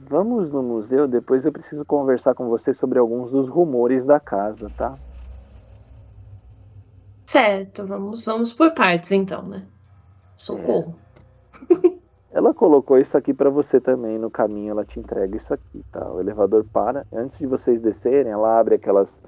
[0.08, 4.68] Vamos no museu, depois eu preciso conversar com você sobre alguns dos rumores da casa,
[4.76, 4.98] tá?
[7.24, 9.64] Certo, vamos, vamos por partes então, né?
[10.34, 10.96] Socorro.
[11.70, 12.00] É.
[12.32, 16.10] Ela colocou isso aqui para você também no caminho, ela te entrega isso aqui, tá?
[16.10, 19.22] O elevador para, antes de vocês descerem, ela abre aquelas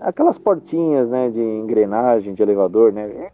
[0.00, 3.30] aquelas portinhas, né, de engrenagem de elevador, né?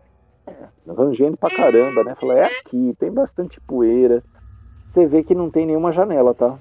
[0.47, 2.15] É, rangendo pra caramba, né?
[2.15, 4.23] Fala, é aqui, tem bastante poeira.
[4.87, 6.59] Você vê que não tem nenhuma janela, tá?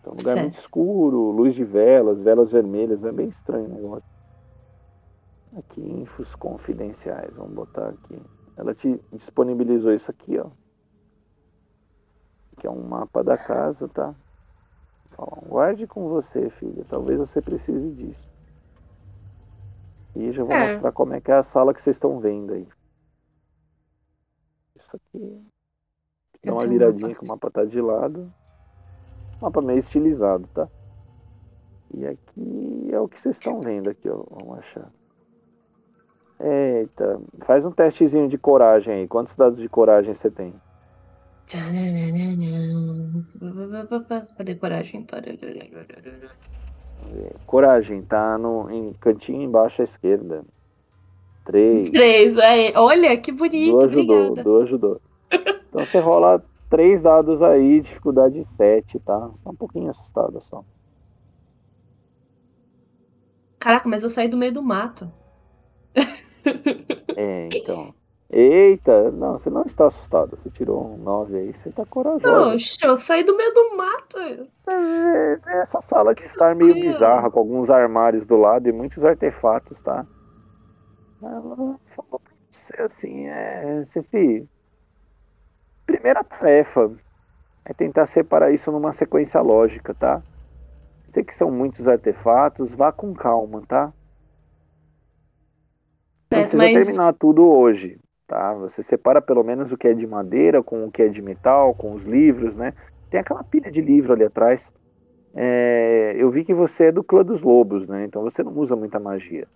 [0.00, 0.42] Então, um lugar certo.
[0.42, 4.04] muito escuro, luz de velas, velas vermelhas, é bem estranho o negócio.
[5.56, 8.20] Aqui, infos confidenciais, vamos botar aqui.
[8.56, 10.46] Ela te disponibilizou isso aqui, ó.
[12.58, 14.14] Que é um mapa da casa, tá?
[15.10, 16.84] Fala, guarde com você, filha.
[16.88, 18.35] Talvez você precise disso.
[20.16, 20.72] E já vou é.
[20.72, 22.66] mostrar como é que é a sala que vocês estão vendo aí.
[24.74, 25.42] Isso aqui.
[26.42, 28.32] Dá uma viradinha que o mapa tá de lado.
[29.40, 30.68] Mapa meio estilizado, tá?
[31.92, 34.24] E aqui é o que vocês estão vendo aqui, ó.
[34.30, 34.90] Vamos achar.
[36.40, 39.08] Eita, faz um testezinho de coragem aí.
[39.08, 40.54] Quantos dados de coragem você tem?
[45.94, 46.65] Cadê coragem?
[47.46, 50.44] Coragem, tá no em cantinho embaixo à esquerda.
[51.44, 51.90] Três.
[51.90, 52.72] Três, aí.
[52.74, 53.78] Olha, que bonito.
[53.78, 54.42] Do ajudou, obrigada.
[54.42, 55.00] do ajudou.
[55.30, 59.18] Então você rola três dados aí, dificuldade 7, tá?
[59.28, 60.64] Você tá um pouquinho assustada só.
[63.58, 65.10] Caraca, mas eu saí do meio do mato.
[67.16, 67.94] É, então.
[68.38, 70.36] Eita, não, você não está assustada.
[70.36, 72.52] Você tirou um 9 aí, você está corajosa.
[72.52, 74.18] Poxa, eu saí do meio do mato.
[74.68, 79.80] É, essa sala de estar meio bizarra, com alguns armários do lado e muitos artefatos,
[79.80, 80.04] tá?
[81.22, 81.40] Ela
[81.96, 83.82] falou pra você assim, é.
[83.86, 84.46] Ceci.
[85.86, 86.92] Primeira tarefa
[87.64, 90.22] é tentar separar isso numa sequência lógica, tá?
[91.08, 93.90] Sei que são muitos artefatos, vá com calma, tá?
[96.30, 96.84] Não precisa mas...
[96.84, 98.54] terminar tudo hoje, tá?
[98.54, 101.74] Você separa pelo menos o que é de madeira com o que é de metal,
[101.74, 102.72] com os livros, né?
[103.10, 104.72] Tem aquela pilha de livro ali atrás.
[105.34, 106.14] É...
[106.16, 108.04] eu vi que você é do clã dos lobos, né?
[108.04, 109.46] Então você não usa muita magia.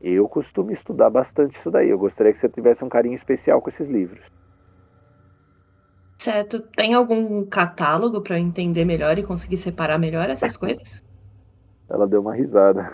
[0.00, 1.90] Eu costumo estudar bastante isso daí.
[1.90, 4.24] Eu gostaria que você tivesse um carinho especial com esses livros.
[6.18, 6.60] Certo.
[6.60, 11.07] Tem algum catálogo para eu entender melhor e conseguir separar melhor essas coisas?
[11.88, 12.92] Ela deu uma risada.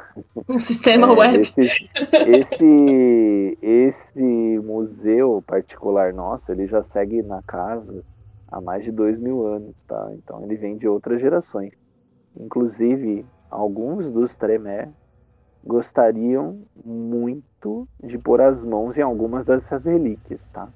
[0.48, 1.40] Um sistema é, web.
[1.40, 1.70] Esse,
[2.12, 8.04] esse, esse, museu particular nosso, ele já segue na casa
[8.50, 10.10] há mais de dois mil anos, tá?
[10.14, 11.72] Então ele vem de outras gerações.
[12.36, 14.88] Inclusive, alguns dos Tremé
[15.64, 20.68] gostariam muito de pôr as mãos em algumas dessas relíquias, tá?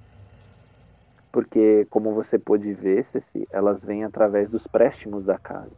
[1.31, 5.71] Porque, como você pôde ver, Ceci, elas vêm através dos préstimos da casa.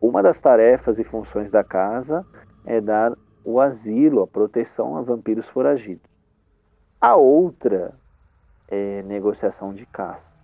[0.00, 2.24] Uma das tarefas e funções da casa
[2.64, 6.10] é dar o asilo, a proteção a vampiros foragidos.
[7.00, 7.94] A outra
[8.68, 10.36] é negociação de caça.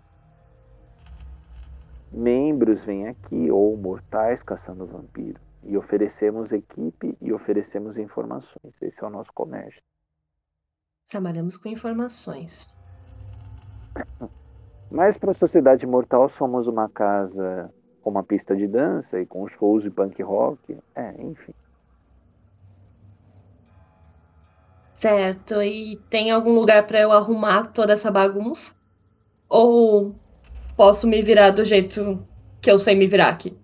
[2.12, 8.80] Membros vêm aqui, ou mortais caçando vampiro, e oferecemos equipe e oferecemos informações.
[8.80, 9.82] Esse é o nosso comércio.
[11.08, 12.76] Trabalhamos com informações.
[14.90, 19.46] Mas para a sociedade mortal somos uma casa com uma pista de dança e com
[19.46, 21.54] shows de punk rock, é, enfim.
[24.92, 25.62] Certo.
[25.62, 28.74] E tem algum lugar para eu arrumar toda essa bagunça?
[29.48, 30.14] Ou
[30.76, 32.26] posso me virar do jeito
[32.60, 33.56] que eu sei me virar aqui?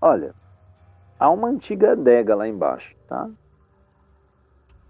[0.00, 0.34] Olha,
[1.18, 3.30] há uma antiga adega lá embaixo, tá?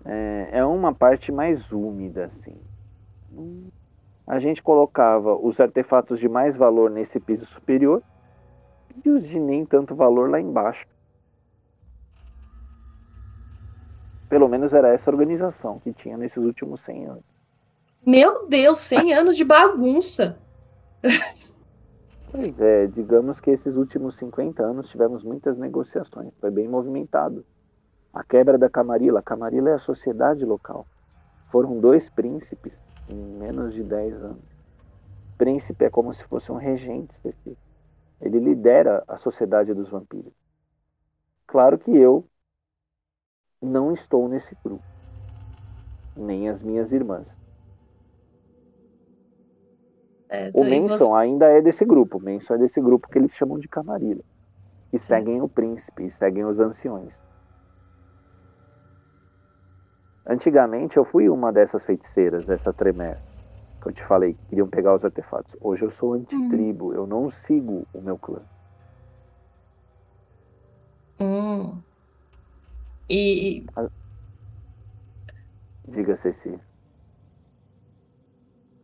[0.05, 2.57] É, é uma parte mais úmida, assim
[4.27, 8.03] a gente colocava os artefatos de mais valor nesse piso superior
[9.05, 10.87] e os de nem tanto valor lá embaixo.
[14.29, 17.25] Pelo menos era essa organização que tinha nesses últimos 100 anos.
[18.05, 20.39] Meu Deus, 100 anos de bagunça!
[22.31, 27.45] Pois é, digamos que esses últimos 50 anos tivemos muitas negociações, foi bem movimentado.
[28.13, 30.87] A quebra da Camarilla, a Camarilla é a sociedade local.
[31.51, 34.43] Foram dois príncipes em menos de 10 anos.
[35.37, 37.17] Príncipe é como se fosse um regente.
[38.21, 40.33] Ele lidera a sociedade dos vampiros.
[41.47, 42.25] Claro que eu
[43.61, 44.85] não estou nesse grupo.
[46.17, 47.37] nem as minhas irmãs.
[50.29, 52.19] É, O e Manson você- ainda é desse grupo.
[52.19, 54.23] O Manson é desse grupo que eles chamam de Camarilla.
[54.93, 57.21] E seguem o príncipe, e seguem os anciões.
[60.27, 63.19] Antigamente eu fui uma dessas feiticeiras, essa Tremere,
[63.83, 65.55] que eu te falei, que queriam pegar os artefatos.
[65.61, 68.41] Hoje eu sou antitribo, eu não sigo o meu clã.
[71.21, 71.79] Hum.
[73.09, 73.67] E
[75.87, 76.59] Diga, Ceci.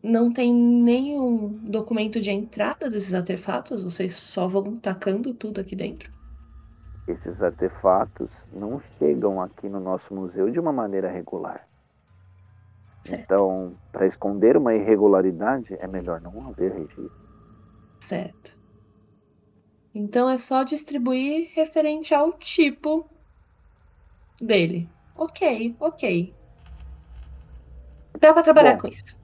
[0.02, 3.82] não tem nenhum documento de entrada desses artefatos?
[3.82, 6.19] Vocês só vão tacando tudo aqui dentro?
[7.10, 11.66] Esses artefatos não chegam aqui no nosso museu de uma maneira regular.
[13.02, 13.22] Certo.
[13.22, 17.10] Então, para esconder uma irregularidade, é melhor não haver registro.
[17.98, 18.58] Certo.
[19.94, 23.08] Então é só distribuir referente ao tipo
[24.40, 24.88] dele.
[25.16, 26.34] Ok, ok.
[28.20, 28.82] Dá pra trabalhar Bom.
[28.82, 29.18] com isso.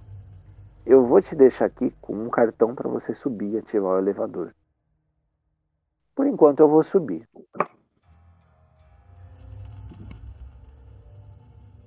[0.85, 4.55] Eu vou te deixar aqui com um cartão para você subir e ativar o elevador.
[6.15, 7.29] Por enquanto eu vou subir.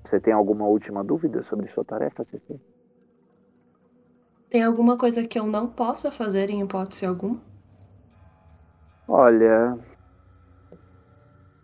[0.10, 2.60] Você tem alguma última dúvida sobre sua tarefa, Ceci?
[4.50, 7.40] Tem alguma coisa que eu não possa fazer em hipótese alguma?
[9.08, 9.78] Olha,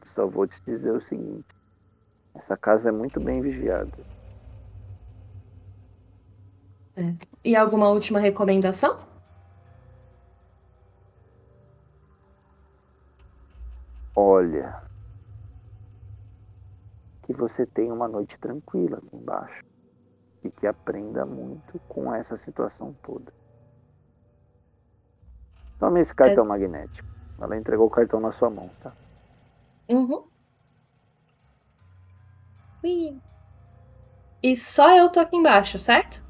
[0.03, 1.47] só vou te dizer o seguinte:
[2.36, 3.97] essa casa é muito bem vigiada.
[7.43, 8.99] E alguma última recomendação?
[14.15, 14.84] Olha,
[17.25, 19.63] que você tenha uma noite tranquila aqui embaixo
[20.43, 23.33] e que aprenda muito com essa situação toda.
[25.79, 27.07] Tome esse cartão magnético.
[27.39, 28.93] Ela entregou o cartão na sua mão, tá?
[29.89, 30.27] Uhum.
[32.83, 33.19] Ui.
[34.41, 36.23] E só eu tô aqui embaixo, certo?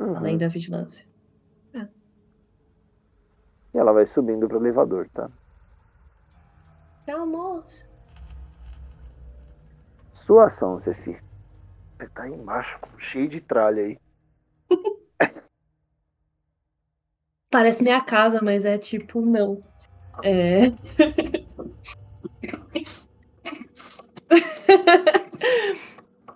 [0.00, 0.16] Uhum.
[0.16, 1.06] Além da vigilância.
[3.74, 5.28] E ela vai subindo pro elevador, tá?
[7.04, 7.84] Tchau, moço.
[10.24, 11.16] Sua ação, Ceci.
[11.98, 13.98] Você tá aí embaixo, cheio de tralha aí.
[17.50, 19.62] Parece minha casa, mas é tipo, não.
[20.22, 20.72] É.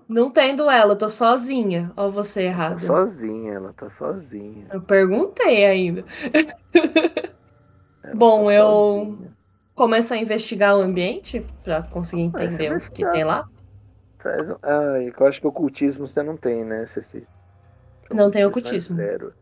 [0.08, 1.92] Não tem duelo, eu tô sozinha.
[1.96, 2.80] Ó, você Tá errado.
[2.80, 4.66] sozinha, ela tá sozinha.
[4.72, 6.02] Eu perguntei ainda.
[8.14, 8.64] Bom, tá eu-
[9.04, 9.36] sozinha.
[9.74, 13.46] Começo a investigar o ambiente pra conseguir entender o que tem lá.
[14.18, 14.56] Faz um...
[14.62, 17.26] Ah, eu acho que ocultismo você não tem, né, Ceci?
[18.10, 18.96] Não tem é ocultismo.
[18.96, 19.32] zero.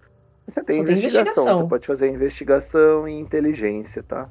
[0.47, 1.21] Você tem investigação.
[1.21, 1.59] investigação.
[1.59, 4.29] Você pode fazer investigação e inteligência, tá?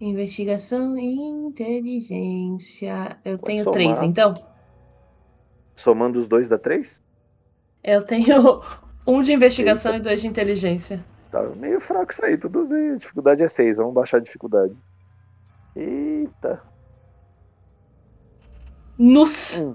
[0.00, 3.16] Investigação e inteligência.
[3.24, 3.74] Eu Pode tenho somar.
[3.74, 4.34] três, então.
[5.76, 7.02] Somando os dois dá três?
[7.84, 8.60] Eu tenho
[9.06, 11.04] um de investigação e dois de inteligência.
[11.30, 12.90] Tá meio fraco isso aí, tudo bem.
[12.90, 14.74] A dificuldade é seis, vamos baixar a dificuldade.
[15.76, 16.60] Eita.
[19.02, 19.58] Nus!
[19.58, 19.74] Hum.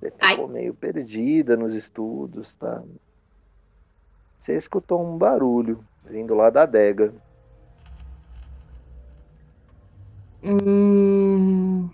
[0.00, 0.34] Você Ai.
[0.34, 2.82] ficou meio perdida nos estudos, tá?
[4.38, 7.12] Você escutou um barulho vindo lá da adega.
[10.42, 11.90] Hum,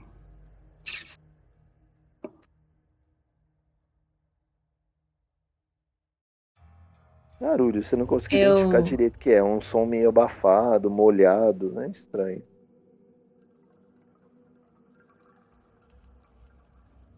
[7.41, 9.43] Barulho, você não conseguiu Eu- identificar direito o que é.
[9.43, 11.89] Um som meio abafado, molhado, né?
[11.89, 12.43] Estranho.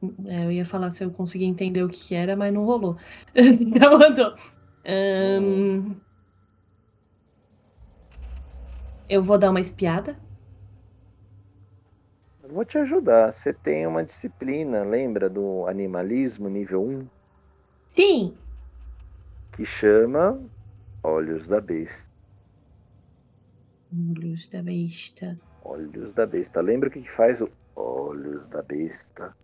[0.02, 2.96] Eu ia falar se eu conseguia entender o que era, mas não rolou.
[3.34, 4.34] Já mandou.
[4.86, 5.96] Hum,
[9.08, 10.18] eu vou dar uma espiada.
[12.42, 13.32] Eu vou te ajudar.
[13.32, 17.06] Você tem uma disciplina, lembra do animalismo nível 1?
[17.88, 18.34] Sim!
[19.52, 20.40] Que chama
[21.02, 22.10] Olhos da Besta.
[23.90, 25.38] Olhos da besta.
[25.64, 26.60] Olhos da Besta.
[26.60, 29.34] Lembra o que que faz o Olhos da Besta?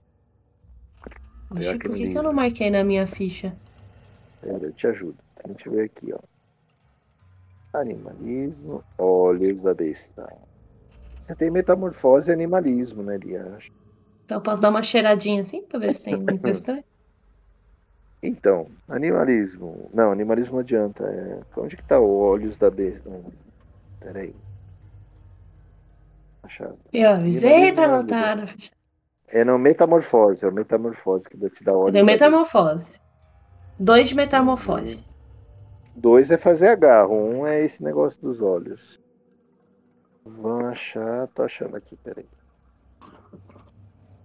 [1.55, 3.57] Por que, que eu não marquei na minha ficha?
[4.41, 5.17] Pera, eu te ajudo.
[5.45, 6.19] A gente vê aqui, ó.
[7.79, 10.31] Animalismo, Olhos da Besta.
[11.19, 13.59] Você tem metamorfose e animalismo, né, Lia?
[14.25, 16.85] Então eu posso dar uma cheiradinha assim pra ver se tem coisa estranha?
[18.23, 19.91] Então, animalismo.
[19.93, 21.05] Não, animalismo não adianta.
[21.05, 21.41] É...
[21.61, 23.11] Onde que tá o Olhos da Besta?
[24.01, 24.35] Peraí.
[26.43, 26.79] Achado.
[26.93, 28.71] Eu avisei pra Animalismo, anotar na ficha.
[29.29, 30.45] É não, metamorfose.
[30.45, 32.05] É o metamorfose que te dá da besta.
[32.05, 33.01] metamorfose.
[33.79, 35.05] Dois de metamorfose.
[35.97, 39.01] Dois é fazer agarro, um é esse negócio dos olhos.
[40.25, 42.27] Vamos achar, tô achando aqui, peraí.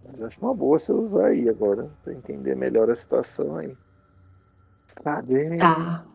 [0.06, 3.78] Mas acho uma boa você usar aí agora, pra entender melhor a situação aí.
[5.04, 5.58] Cadê?
[5.58, 6.06] Tá.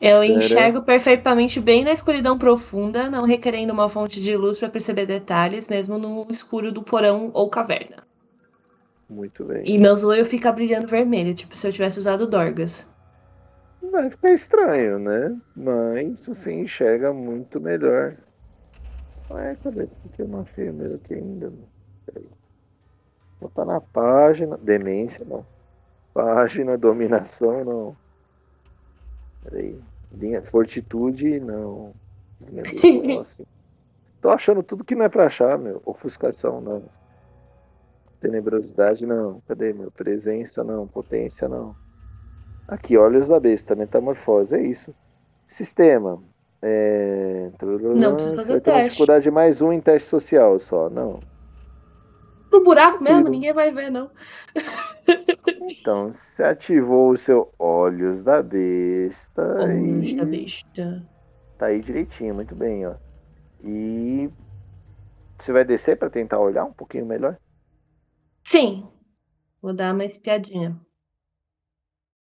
[0.00, 5.06] Eu enxergo perfeitamente bem na escuridão profunda, não requerendo uma fonte de luz para perceber
[5.06, 8.06] detalhes, mesmo no escuro do porão ou caverna.
[9.08, 9.62] Muito bem.
[9.64, 12.86] E meu olhos ficam brilhando vermelho, tipo se eu tivesse usado Dorgas.
[13.90, 15.36] Vai ficar estranho, né?
[15.56, 18.16] Mas você enxerga muito melhor.
[19.30, 19.88] Ué, cadê?
[20.16, 21.52] Tem uma firmeza aqui ainda.
[22.06, 22.26] Peraí.
[23.40, 24.58] Vou botar na página.
[24.58, 25.46] Demência, não.
[26.12, 27.96] Página, dominação, não.
[29.42, 29.78] Peraí.
[30.12, 31.92] Linha, fortitude, não.
[32.48, 32.62] Linha
[33.16, 33.46] do assim.
[34.20, 35.80] Tô achando tudo que não é pra achar, meu.
[35.84, 36.82] Ofuscação, não.
[38.20, 39.40] Tenebrosidade, não.
[39.46, 39.90] Cadê, meu?
[39.90, 40.86] Presença, não.
[40.86, 41.74] Potência, não.
[42.66, 44.94] Aqui, olhos da besta, metamorfose, é isso.
[45.46, 46.22] Sistema.
[46.60, 47.50] É...
[47.96, 48.90] Não precisa fazer Vai ter uma teste.
[48.90, 51.20] dificuldade mais um em teste social só, não.
[52.50, 54.10] No buraco mesmo, ninguém vai ver, não.
[55.68, 61.06] Então, você ativou o seu olhos da besta Olhos e da besta.
[61.58, 62.94] tá aí direitinho, muito bem, ó.
[63.62, 64.30] E
[65.36, 67.36] você vai descer pra tentar olhar um pouquinho melhor?
[68.44, 68.88] Sim.
[69.60, 70.80] Vou dar uma espiadinha.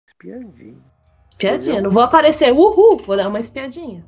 [0.09, 1.75] Espiadinha.
[1.75, 1.83] viu?
[1.83, 2.97] Não vou aparecer, uhul.
[2.99, 4.05] Vou dar uma espiadinha.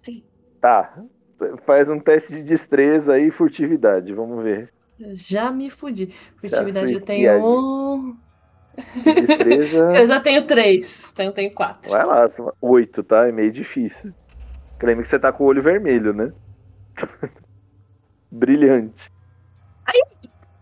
[0.00, 0.24] Sim.
[0.60, 1.04] Tá.
[1.66, 4.72] Faz um teste de destreza aí e furtividade, vamos ver.
[5.12, 6.14] Já me fudi.
[6.36, 7.44] Furtividade eu tenho espiadinha.
[7.44, 8.16] um.
[9.04, 9.88] Destreza.
[9.98, 11.10] Eu já tenho três.
[11.12, 11.90] Então eu tenho quatro.
[11.90, 12.28] Vai lá,
[12.60, 13.28] oito, tá?
[13.28, 14.12] É meio difícil.
[14.82, 16.32] Lembre que você tá com o olho vermelho, né?
[18.30, 19.12] Brilhante.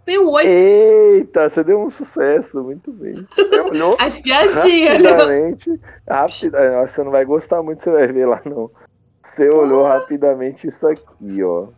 [0.04, 0.48] Tenho oito.
[0.48, 3.14] Eita, você deu um sucesso, muito bem.
[3.30, 4.98] Você olhou A espiadinha.
[4.98, 5.10] né?
[5.10, 5.80] rapidamente.
[6.08, 8.70] Rápido, é, você não vai gostar muito, você vai ver lá não.
[9.22, 11.68] Você olhou rapidamente isso aqui, ó.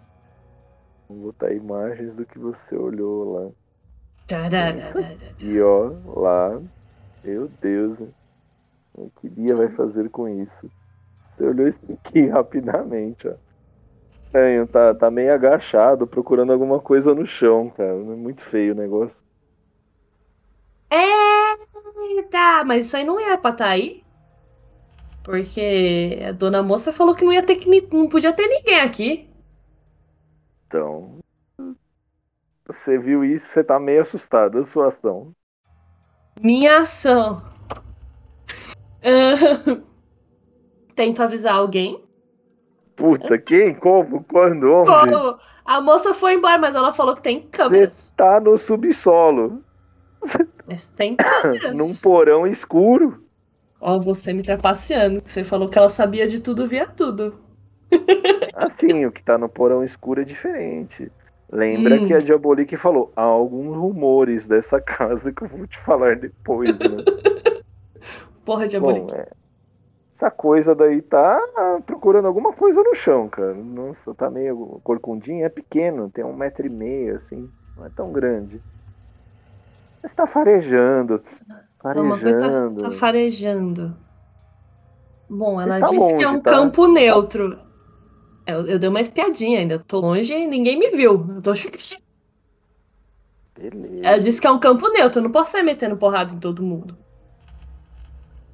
[1.09, 3.51] Vou botar imagens do que você olhou lá.
[5.41, 6.61] E ó, lá.
[7.23, 7.99] Meu Deus.
[7.99, 8.09] né?
[8.95, 10.71] O que Bia vai fazer com isso?
[11.25, 13.35] Você olhou isso aqui rapidamente, ó.
[14.25, 17.91] Estranho, tá, tá meio agachado, procurando alguma coisa no chão, cara.
[17.91, 19.25] É muito feio o negócio.
[20.91, 24.05] Eita, mas isso aí não era pra estar aí?
[25.23, 29.29] Porque a dona moça falou que não ia ter que não podia ter ninguém aqui.
[30.67, 31.24] Então.
[32.67, 35.35] Você viu isso, você tá meio assustado, a sua ação.
[36.41, 37.43] Minha ação.
[39.03, 39.83] Ah,
[40.95, 42.03] Tento avisar alguém.
[42.97, 43.75] Puta, quem?
[43.75, 44.23] Como?
[44.25, 44.73] Quando?
[44.73, 44.89] Onde?
[44.89, 45.39] Como?
[45.65, 48.13] A moça foi embora, mas ela falou que tem câmeras.
[48.17, 49.63] Tá no subsolo,
[50.67, 51.75] Mas tem câmeras.
[51.75, 53.25] num porão escuro.
[53.81, 57.39] Ó, você me trapaceando, que você falou que ela sabia de tudo, via tudo.
[58.55, 61.11] Assim, o que tá no porão escuro é diferente.
[61.55, 62.07] Lembra Hum.
[62.07, 66.69] que a Diabolique falou: há alguns rumores dessa casa que eu vou te falar depois,
[66.71, 66.79] né?
[68.45, 69.29] Porra de Bom, é,
[70.13, 71.39] essa coisa daí tá
[71.87, 73.55] procurando alguma coisa no chão, cara.
[73.55, 78.11] Nossa, tá meio corcundinho, é pequeno, tem um metro e meio, assim, não é tão
[78.13, 78.61] grande.
[80.03, 81.23] Mas tá farejando,
[81.85, 82.83] Uma coisa tá, farejando.
[82.83, 83.97] tá farejando.
[85.31, 86.51] Bom, ela tá disse que é longe, um tá?
[86.51, 87.59] campo neutro.
[88.47, 89.79] Eu, eu dei uma espiadinha ainda.
[89.79, 91.27] Tô longe e ninguém me viu.
[91.35, 91.53] Eu tô...
[93.59, 94.05] Beleza.
[94.05, 95.21] Ela disse que é um campo neutro.
[95.21, 96.97] Eu não posso sair metendo porrada em todo mundo.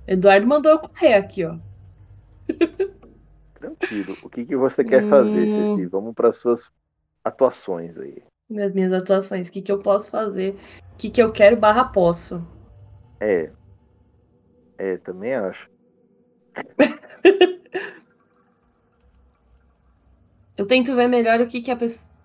[0.07, 1.57] Eduardo mandou eu correr aqui, ó.
[3.55, 4.17] Tranquilo.
[4.23, 5.77] O que, que você quer fazer, Hum.
[5.77, 5.87] Ceci?
[5.87, 6.71] Vamos para suas
[7.25, 8.23] atuações aí.
[8.49, 9.49] Nas minhas atuações.
[9.49, 10.57] O que, que eu posso fazer?
[10.95, 12.45] O que, que eu quero barra posso?
[13.21, 13.51] É.
[14.79, 15.69] É, também acho.
[20.61, 21.79] Eu tento ver melhor o que, que a,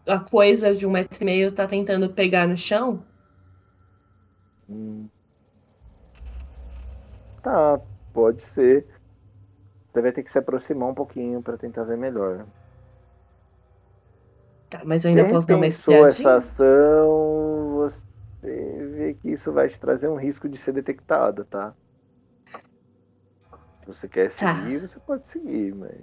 [0.08, 3.02] a coisa de um metro e meio tá tentando pegar no chão.
[4.68, 5.08] Hum.
[7.42, 7.80] Tá,
[8.12, 8.86] pode ser.
[9.88, 12.46] Você vai ter que se aproximar um pouquinho para tentar ver melhor.
[14.70, 16.10] Tá, mas eu ainda Você posso dar uma espiadinha.
[16.10, 18.04] essa ação, você
[18.42, 21.74] vê que isso vai te trazer um risco de ser detectada, tá?
[23.80, 24.56] Se você quer Tá.
[24.56, 25.96] seguir, você pode seguir, mas.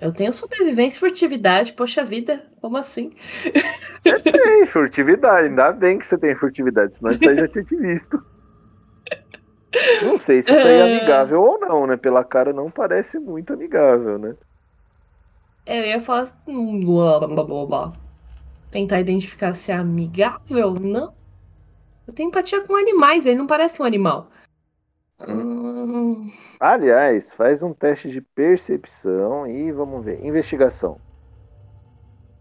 [0.00, 3.12] Eu tenho sobrevivência e furtividade, poxa vida, como assim?
[4.02, 8.24] Tem furtividade, ainda bem que você tem furtividade, senão isso aí já tinha te visto.
[10.02, 11.96] Não sei se isso aí é amigável ou não, né?
[11.96, 14.34] Pela cara não parece muito amigável, né?
[15.66, 17.92] Eu ia falar assim, hum, blá, blá, blá, blá, blá.
[18.70, 21.12] Tentar identificar se é amigável, não.
[22.06, 24.30] Eu tenho empatia com animais, ele não parece um animal.
[25.28, 30.24] Hum, Aliás, faz um teste de percepção e vamos ver.
[30.24, 31.00] Investigação.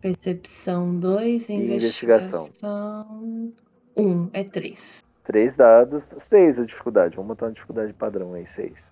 [0.01, 2.45] percepção 2, E investigação?
[2.45, 3.53] investigação
[3.95, 5.01] 1, um, é 3.
[5.23, 7.15] Três dados, seis a dificuldade.
[7.15, 8.91] Vamos botar uma dificuldade padrão aí, seis.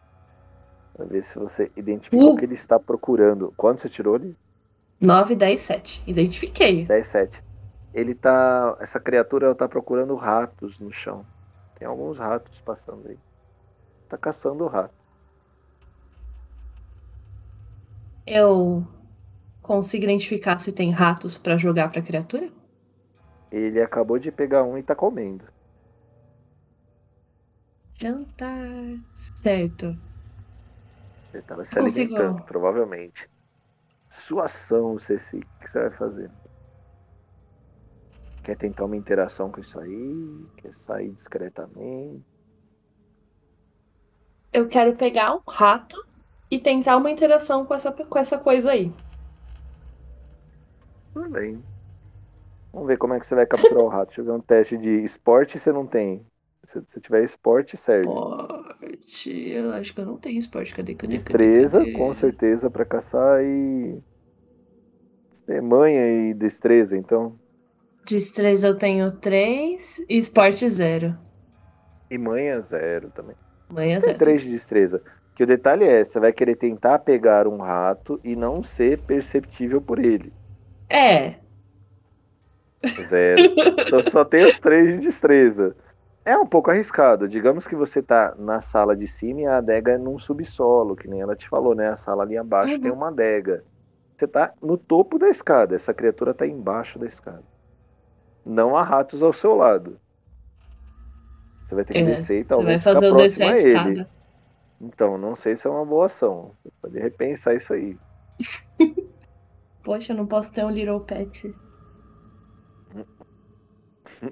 [0.94, 2.34] Pra ver se você identificou Uh.
[2.34, 3.54] o que ele está procurando.
[3.58, 4.36] Quanto você tirou ali?
[5.00, 6.04] 9, 10, 7.
[6.08, 6.86] Identifiquei.
[6.86, 7.44] 10, 7.
[7.94, 8.76] Ele tá.
[8.80, 11.26] Essa criatura ela tá procurando ratos no chão.
[11.78, 13.18] Tem alguns ratos passando aí.
[14.08, 14.93] Tá caçando o rato.
[18.26, 18.86] Eu
[19.62, 22.49] consigo identificar se tem ratos pra jogar pra criatura?
[23.51, 25.45] Ele acabou de pegar um e tá comendo.
[27.99, 28.99] Jantar.
[29.14, 29.97] Certo.
[31.34, 32.16] Ele tava se Consigo.
[32.16, 33.30] alimentando, provavelmente.
[34.10, 36.32] Sua ação, Ceci, o que você vai fazer?
[38.43, 40.45] Quer tentar uma interação com isso aí?
[40.58, 42.24] Quer sair discretamente?
[44.52, 45.98] Eu quero pegar um rato
[46.50, 48.91] e tentar uma interação com essa, com essa coisa aí.
[51.14, 51.62] Tudo bem.
[52.72, 54.08] Vamos ver como é que você vai capturar o rato.
[54.08, 56.26] Deixa eu ver um teste de esporte você não tem.
[56.64, 58.08] Se você tiver esporte, serve.
[58.08, 59.50] Esporte.
[59.50, 60.76] Eu acho que eu não tenho esporte.
[60.76, 60.95] Cadê?
[60.95, 61.14] Cadê?
[61.14, 62.04] Destreza, cadê, cadê?
[62.04, 64.02] com certeza, pra caçar e.
[65.45, 67.39] Tem manha e destreza, então.
[68.06, 71.18] Destreza eu tenho 3 e esporte 0.
[72.12, 73.36] E manha, zero também.
[73.70, 74.18] Manhã Tem 0.
[74.20, 75.01] três de destreza.
[75.36, 79.82] Que o detalhe é, você vai querer tentar pegar um rato e não ser perceptível
[79.82, 80.34] por ele.
[80.89, 81.36] É.
[83.07, 83.41] Zero.
[83.80, 85.76] então só tem os três de destreza.
[86.26, 87.28] É um pouco arriscado.
[87.28, 91.07] Digamos que você tá na sala de cima e a adega é num subsolo, que
[91.07, 91.89] nem ela te falou, né?
[91.89, 92.82] A sala ali abaixo Uhum.
[92.82, 93.63] tem uma adega.
[94.15, 97.43] Você tá no topo da escada, essa criatura tá embaixo da escada.
[98.45, 99.99] Não há ratos ao seu lado.
[101.68, 103.53] Você vai ter que É, descer e Você vai talvez fazer eu descer próximo a
[103.53, 104.09] escada.
[104.82, 106.57] Então, não sei se é uma boa ação.
[106.63, 107.99] Você pode repensar isso aí.
[109.84, 111.59] Poxa, eu não posso ter um little pet.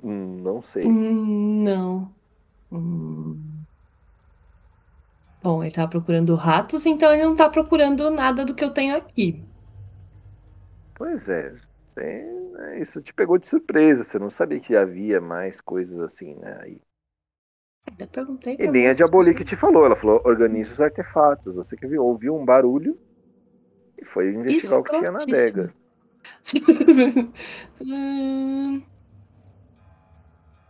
[0.03, 0.99] Hum, Não sei.
[0.99, 2.15] Hum, não.
[2.71, 3.65] Hum.
[5.41, 8.97] Bom, ele tava procurando ratos, então ele não tá procurando nada do que eu tenho
[8.97, 9.47] aqui.
[10.93, 11.51] Pois é.
[11.85, 12.23] Você-
[12.53, 14.03] né, isso te pegou de surpresa.
[14.03, 16.59] Você não sabia que havia mais coisas assim, né?
[16.61, 16.81] Aí.
[17.89, 19.85] Ainda perguntei E nem a Diabolique te falou.
[19.85, 21.53] Ela falou: organize os artefatos.
[21.55, 22.97] Você que viu, ouviu um barulho
[23.97, 25.73] e foi investigar o que tinha na adega.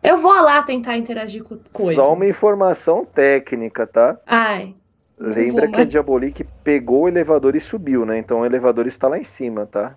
[0.03, 1.99] Eu vou lá tentar interagir com coisa.
[1.99, 4.19] Só uma informação técnica, tá?
[4.27, 4.75] Ai,
[5.17, 5.85] Lembra que a.
[5.85, 8.17] Diabolique pegou o elevador e subiu, né?
[8.17, 9.95] Então o elevador está lá em cima, tá?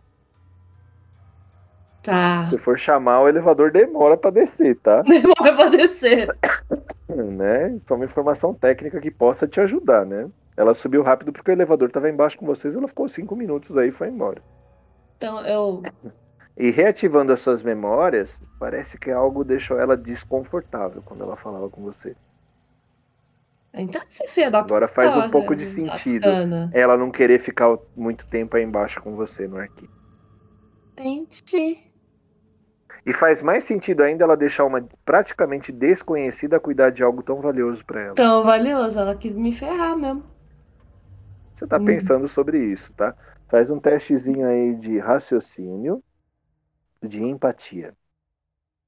[2.02, 2.48] tá.
[2.50, 5.02] Se for chamar, o elevador demora pra descer, tá?
[5.06, 6.36] Demora pra descer.
[7.14, 7.78] né?
[7.86, 10.28] Só uma informação técnica que possa te ajudar, né?
[10.56, 13.88] Ela subiu rápido porque o elevador estava embaixo com vocês, ela ficou cinco minutos aí
[13.88, 14.42] e foi embora.
[15.16, 15.82] Então eu.
[16.56, 21.82] E reativando as suas memórias, parece que algo deixou ela desconfortável quando ela falava com
[21.82, 22.16] você.
[23.72, 26.70] Então você filha da Agora faz um pouco de sentido Lascana.
[26.72, 29.92] ela não querer ficar muito tempo aí embaixo com você no arquivo.
[30.92, 31.88] Entendi.
[33.09, 37.84] E faz mais sentido ainda ela deixar uma praticamente desconhecida cuidar de algo tão valioso
[37.84, 38.22] para ela.
[38.22, 40.22] Tão valioso, ela quis me ferrar mesmo.
[41.54, 41.80] Você tá Hum.
[41.80, 43.14] pensando sobre isso, tá?
[43.48, 46.02] Faz um testezinho aí de raciocínio,
[47.02, 47.96] de empatia.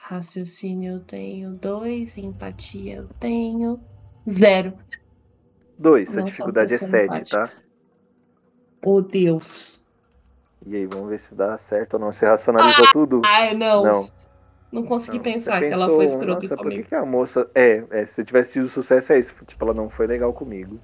[0.01, 3.79] Raciocínio eu tenho dois, empatia eu tenho
[4.29, 4.77] zero.
[5.77, 7.27] Dois, a Não sou dificuldade é pessoa 7, empática.
[7.27, 7.53] tá?
[8.85, 9.81] Oh, Deus.
[10.67, 12.13] E aí, vamos ver se dá certo ou não.
[12.13, 13.23] Você racionalizou tudo?
[13.25, 13.83] Ai, não.
[13.83, 14.09] Não,
[14.71, 14.83] Não.
[14.85, 15.25] consegui Não.
[15.25, 16.89] pensar que ela pensou, foi escrota Nossa, por que, comigo.
[16.89, 17.51] que a moça.
[17.55, 19.35] É, é, se tivesse tido sucesso, é isso.
[19.47, 20.79] Tipo, ela não foi legal comigo.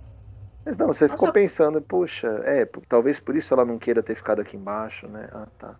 [0.65, 1.33] Mas não, você ficou Nossa.
[1.33, 5.29] pensando, poxa, é, talvez por isso ela não queira ter ficado aqui embaixo, né?
[5.33, 5.77] Ah, tá.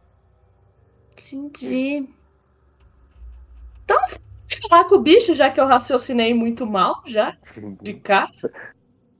[1.13, 2.09] Entendi.
[3.85, 3.99] Então,
[4.69, 7.37] falar com o bicho, já que eu raciocinei muito mal, já,
[7.83, 8.29] de cá.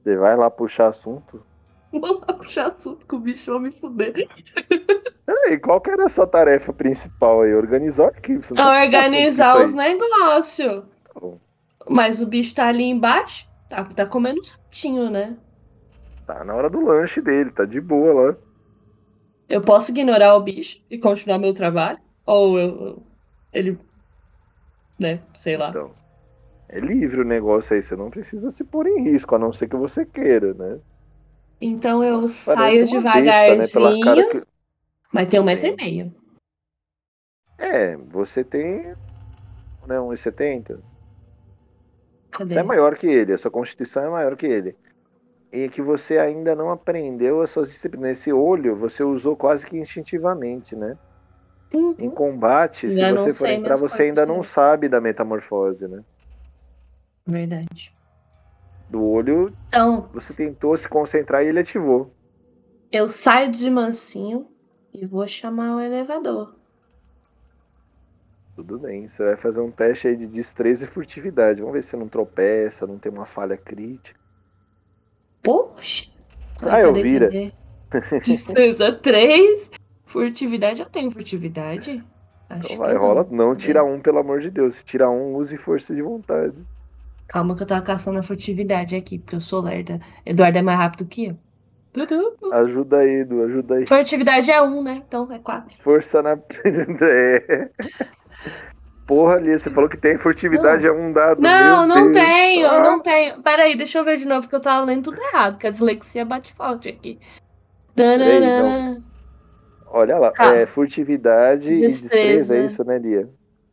[0.03, 1.45] Você vai lá puxar assunto.
[1.91, 4.13] Vou lá puxar assunto com o bicho, vou me fuder.
[5.25, 7.53] Peraí, qual que era a sua tarefa principal aí?
[7.53, 8.43] Organizar o arquivo.
[8.53, 10.83] Organizar os negócios.
[11.13, 11.21] Tá.
[11.89, 15.37] Mas o bicho tá ali embaixo, tá, tá comendo um ratinho, né?
[16.25, 18.35] Tá na hora do lanche dele, tá de boa lá.
[19.47, 21.99] Eu posso ignorar o bicho e continuar meu trabalho?
[22.25, 23.03] Ou eu-
[23.53, 23.79] ele.
[24.99, 25.21] Né?
[25.33, 25.69] Sei lá.
[25.69, 25.91] Então,
[26.67, 29.69] é livre o negócio aí, você não precisa se pôr em risco, a não ser
[29.69, 30.79] que você queira, né?
[31.59, 33.01] Então eu Nossa, saio besta, né?
[33.01, 34.29] devagarzinho.
[34.29, 34.43] Que...
[35.11, 36.13] Mas tem um metro e meio.
[37.57, 38.95] É, você tem.
[39.87, 40.79] Né, 1,70?
[42.29, 42.53] Cadê?
[42.53, 44.75] Você é maior que ele, a sua constituição é maior que ele.
[45.51, 48.19] E que você ainda não aprendeu as suas disciplinas.
[48.19, 50.97] Esse olho você usou quase que instintivamente, né?
[51.73, 51.95] Uhum.
[51.97, 54.43] Em combate, se Já não você for entrar, você ainda não eu.
[54.43, 56.03] sabe da metamorfose, né?
[57.25, 57.96] Verdade.
[58.89, 62.13] Do olho, Então, você tentou se concentrar e ele ativou.
[62.91, 64.47] eu saio de mansinho
[64.93, 66.53] e vou chamar o elevador.
[68.55, 71.61] Tudo bem, você vai fazer um teste aí de destreza e furtividade.
[71.61, 74.19] Vamos ver se você não tropeça, não tem uma falha crítica.
[75.43, 76.11] Poxa!
[76.63, 77.37] Ah, eu vira.
[78.23, 79.69] Destreza 3.
[80.05, 82.03] Furtividade, eu tenho furtividade?
[82.49, 83.27] Acho Então que vai, rola.
[83.29, 83.55] Não Cadê?
[83.55, 84.75] tira um, pelo amor de Deus.
[84.75, 86.55] Se tira um, use força de vontade.
[87.27, 89.99] Calma que eu tava caçando a furtividade aqui, porque eu sou lerda.
[90.25, 91.37] Eduardo é mais rápido que eu.
[92.53, 93.87] Ajuda aí, Edu, ajuda aí.
[93.87, 95.03] Furtividade é 1, né?
[95.07, 95.77] Então é 4.
[95.83, 96.37] Força na.
[97.01, 97.69] é.
[99.07, 101.41] Porra, ali, você falou que tem furtividade, é um dado.
[101.41, 103.41] Não, não tenho, Ah, não tenho.
[103.41, 106.25] Peraí, deixa eu ver de novo, porque eu tava lendo tudo errado, que a dislexia
[106.25, 107.17] bate forte aqui.
[107.95, 109.01] Tanana.
[109.87, 110.55] Olha lá, Calma.
[110.55, 112.53] é furtividade e Destreza.
[112.53, 113.29] destreza, é isso, né, Lia?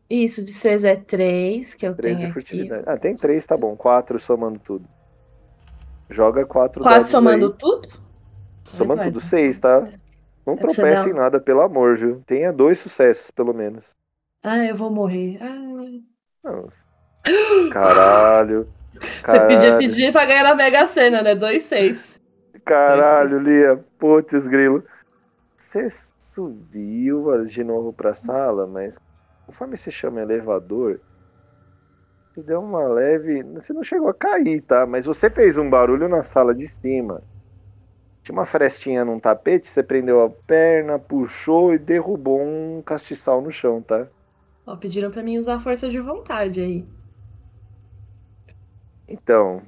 [0.08, 2.32] Isso, destreza é 3, que eu Destreza tenho e aqui.
[2.32, 2.84] furtividade.
[2.86, 3.76] Ah, tem três, tá bom.
[3.76, 4.88] Quatro somando tudo.
[6.10, 7.52] Joga quatro 4 dados somando aí.
[7.58, 7.88] tudo?
[8.64, 9.12] Somando Eduardo.
[9.12, 9.88] tudo, seis, tá?
[10.46, 12.22] Não É dar em nada, pelo amor, viu?
[12.26, 13.94] Tenha dois sucessos, pelo menos.
[14.42, 15.38] Ah, eu vou morrer.
[15.40, 16.84] Ah, Nossa.
[17.72, 18.68] Caralho.
[19.26, 19.78] você podia Caralho.
[19.78, 21.34] pedir pra ganhar na Mega Sena, né?
[21.34, 22.20] 2, 6.
[22.64, 23.82] Caralho, Lia.
[23.98, 24.84] Putz, grilo.
[25.58, 25.88] Você
[26.18, 28.98] subiu de novo pra sala, mas
[29.46, 31.00] conforme você chama elevador,
[32.34, 33.42] você deu uma leve.
[33.54, 34.84] Você não chegou a cair, tá?
[34.86, 37.22] Mas você fez um barulho na sala de cima.
[38.24, 43.52] Tinha uma frestinha num tapete, você prendeu a perna, puxou e derrubou um castiçal no
[43.52, 44.08] chão, tá?
[44.66, 46.84] Ó, pediram pra mim usar força de vontade aí.
[49.06, 49.62] Então.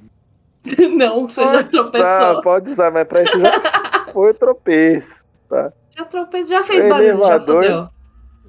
[0.96, 2.06] Não, você já tropeçou.
[2.06, 5.72] usar, pode usar, mas pra isso já foi tropeço, tá?
[5.96, 7.95] Já tropeçou, já fez O barulho, já elevador fodeu.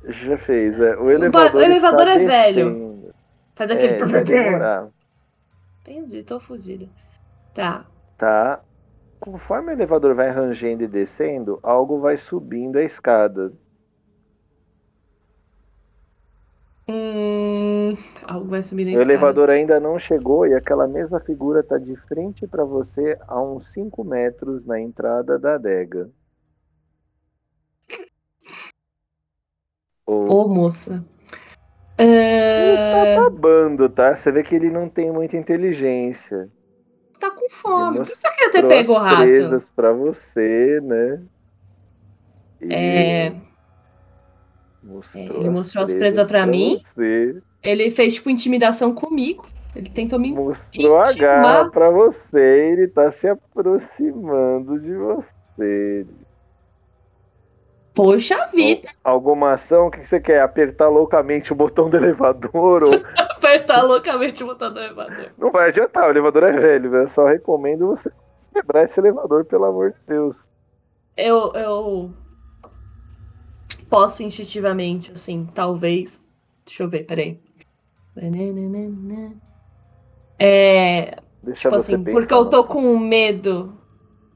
[0.08, 0.96] Já fez, é.
[0.98, 2.70] O elevador, o elevador é velho.
[2.70, 3.14] descendo.
[3.56, 3.96] Faz aquele.
[4.34, 4.88] É.
[5.82, 6.88] Entendi, tô fodida.
[7.54, 7.86] Tá.
[8.18, 8.62] Tá.
[9.20, 13.52] Conforme o elevador vai rangendo e descendo, algo vai subindo a escada.
[16.90, 19.12] Hum, algo vai subir na O escada.
[19.12, 23.72] elevador ainda não chegou e aquela mesma figura tá de frente para você a uns
[23.74, 26.10] 5 metros na entrada da adega.
[30.08, 31.04] Ô, moça.
[31.98, 32.78] Ele
[33.16, 34.16] tá babando, tá?
[34.16, 36.50] Você vê que ele não tem muita inteligência.
[37.20, 37.98] Tá com fome.
[37.98, 39.18] Por que você quer ter pego o rato?
[39.18, 41.22] presas pra você, né?
[42.62, 43.36] E É,
[44.84, 46.78] Mostrou ele mostrou as presas pra mim.
[46.78, 47.42] Você.
[47.62, 49.46] ele fez, tipo, intimidação comigo.
[49.76, 50.32] Ele tentou me.
[50.32, 51.42] Mostrou a Intimar.
[51.42, 52.40] garra pra você.
[52.72, 56.06] Ele tá se aproximando de você.
[57.98, 58.90] Poxa vida!
[59.04, 59.88] Alguma ação?
[59.88, 60.44] O que você quer?
[60.44, 62.84] Apertar loucamente o botão do elevador?
[62.84, 62.92] Ou...
[63.18, 65.32] Apertar loucamente o botão do elevador.
[65.36, 66.94] Não vai adiantar, o elevador é velho.
[66.94, 68.12] Eu só recomendo você
[68.54, 70.52] quebrar esse elevador, pelo amor de Deus.
[71.18, 72.14] Eu, eu
[73.90, 76.24] posso instintivamente, assim, talvez.
[76.68, 77.42] Deixa eu ver, peraí.
[80.38, 83.76] É, Deixa tipo assim, porque eu tô com medo,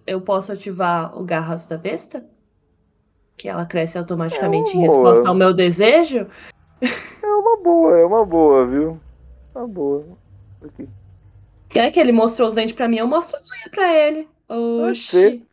[0.08, 2.26] eu posso ativar o Garras da Besta?
[3.42, 5.00] Que ela cresce automaticamente em É boa.
[5.00, 6.28] resposta ao meu desejo?
[6.80, 9.00] É uma boa, é uma boa, viu?
[9.56, 10.06] Uma boa.
[10.64, 10.88] Aqui.
[11.74, 14.30] É que ele mostrou os dentes pra mim, eu mostro as unhas pra ele.
[14.48, 15.44] Oxi.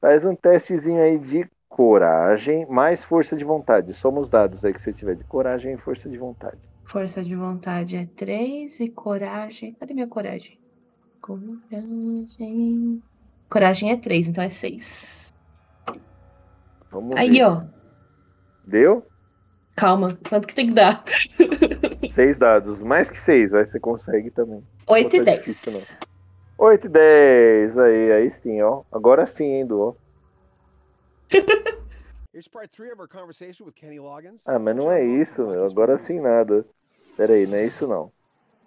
[0.00, 3.92] Faz um testezinho aí de coragem mais força de vontade.
[3.94, 6.58] Somos dados aí que você tiver de coragem e força de vontade.
[6.84, 9.74] Força de vontade é 3 e coragem.
[9.80, 10.56] Cadê minha coragem?
[11.20, 13.02] Coragem.
[13.50, 15.23] Coragem é 3, então é 6.
[16.94, 17.42] Vamos Aí, ver.
[17.42, 17.62] ó.
[18.66, 19.06] Deu?
[19.76, 20.18] Calma.
[20.28, 21.04] Quanto que tem que dar?
[22.06, 22.80] Seis dados.
[22.82, 24.62] Mais que seis, vai, você consegue também.
[24.86, 25.38] 8 e 10.
[25.40, 25.80] difícil, não.
[26.58, 27.78] 8 e 10.
[27.78, 28.82] Aí, aí sim, ó.
[28.92, 29.94] Agora sim, hein, Du, ó.
[32.32, 34.42] Here's part three of our conversation with Kenny Loggins.
[34.46, 35.64] Ah, mas não é isso, meu.
[35.64, 36.66] Agora sim nada.
[37.16, 38.12] Pera aí, não é isso não.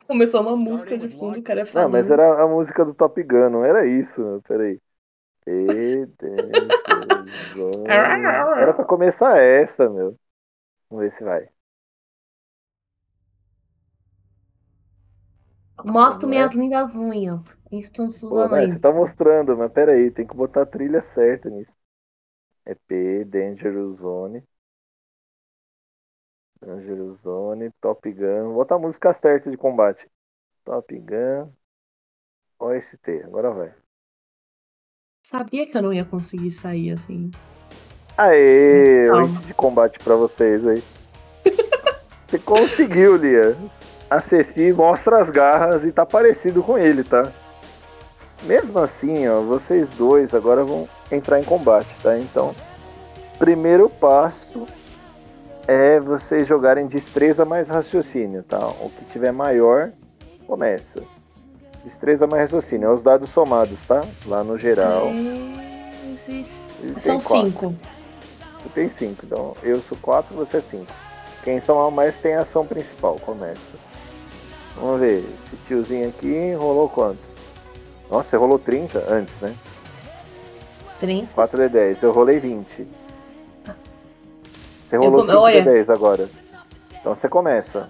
[0.07, 1.91] Começou uma música de fundo, o cara Não, falando.
[1.91, 4.41] mas era a música do Top Gun, não era isso, meu.
[4.41, 4.79] Pera aí.
[5.47, 6.05] E
[7.87, 10.19] Era pra começar essa, meu.
[10.89, 11.49] Vamos ver se vai.
[15.85, 17.41] Mostra Não minhas lindas unhas.
[17.71, 21.49] Estão Pô, né, você tá mostrando, mas pera aí, tem que botar a trilha certa
[21.49, 21.73] nisso.
[22.65, 24.43] É P, Dangerous Zone.
[26.59, 28.45] Dangerous Zone, Top Gun.
[28.45, 30.09] Vou botar a música certa de combate.
[30.65, 31.51] Top Gun.
[32.59, 33.86] OST, agora vai.
[35.29, 37.29] Sabia que eu não ia conseguir sair assim.
[38.17, 40.81] Aê, mente de combate pra vocês aí.
[42.25, 43.57] Você conseguiu, Lia.
[44.09, 47.29] A Ceci mostra as garras e tá parecido com ele, tá?
[48.43, 52.17] Mesmo assim, ó, vocês dois agora vão entrar em combate, tá?
[52.17, 52.55] Então,
[53.37, 54.65] primeiro passo
[55.67, 58.65] é vocês jogarem destreza mais raciocínio, tá?
[58.65, 59.91] O que tiver maior,
[60.47, 61.16] começa.
[61.87, 64.03] Destreza mais raciocínio, é os dados somados, tá?
[64.25, 65.07] Lá no geral.
[65.09, 66.83] Vezes...
[66.99, 67.45] São quatro.
[67.45, 67.75] cinco.
[68.59, 70.85] Você tem 5, então eu sou 4, você é 5.
[71.45, 73.77] Quem somar mais tem a ação principal, começa.
[74.75, 77.19] Vamos ver, esse tiozinho aqui rolou quanto?
[78.11, 79.55] Nossa, você rolou 30 antes, né?
[80.99, 81.33] 30.
[81.33, 82.85] 4 de 10, eu rolei 20.
[84.85, 85.63] Você Eu rolou come- 5 de olha.
[85.63, 86.29] 10 agora.
[86.99, 87.89] Então você começa.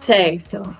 [0.00, 0.74] Certo.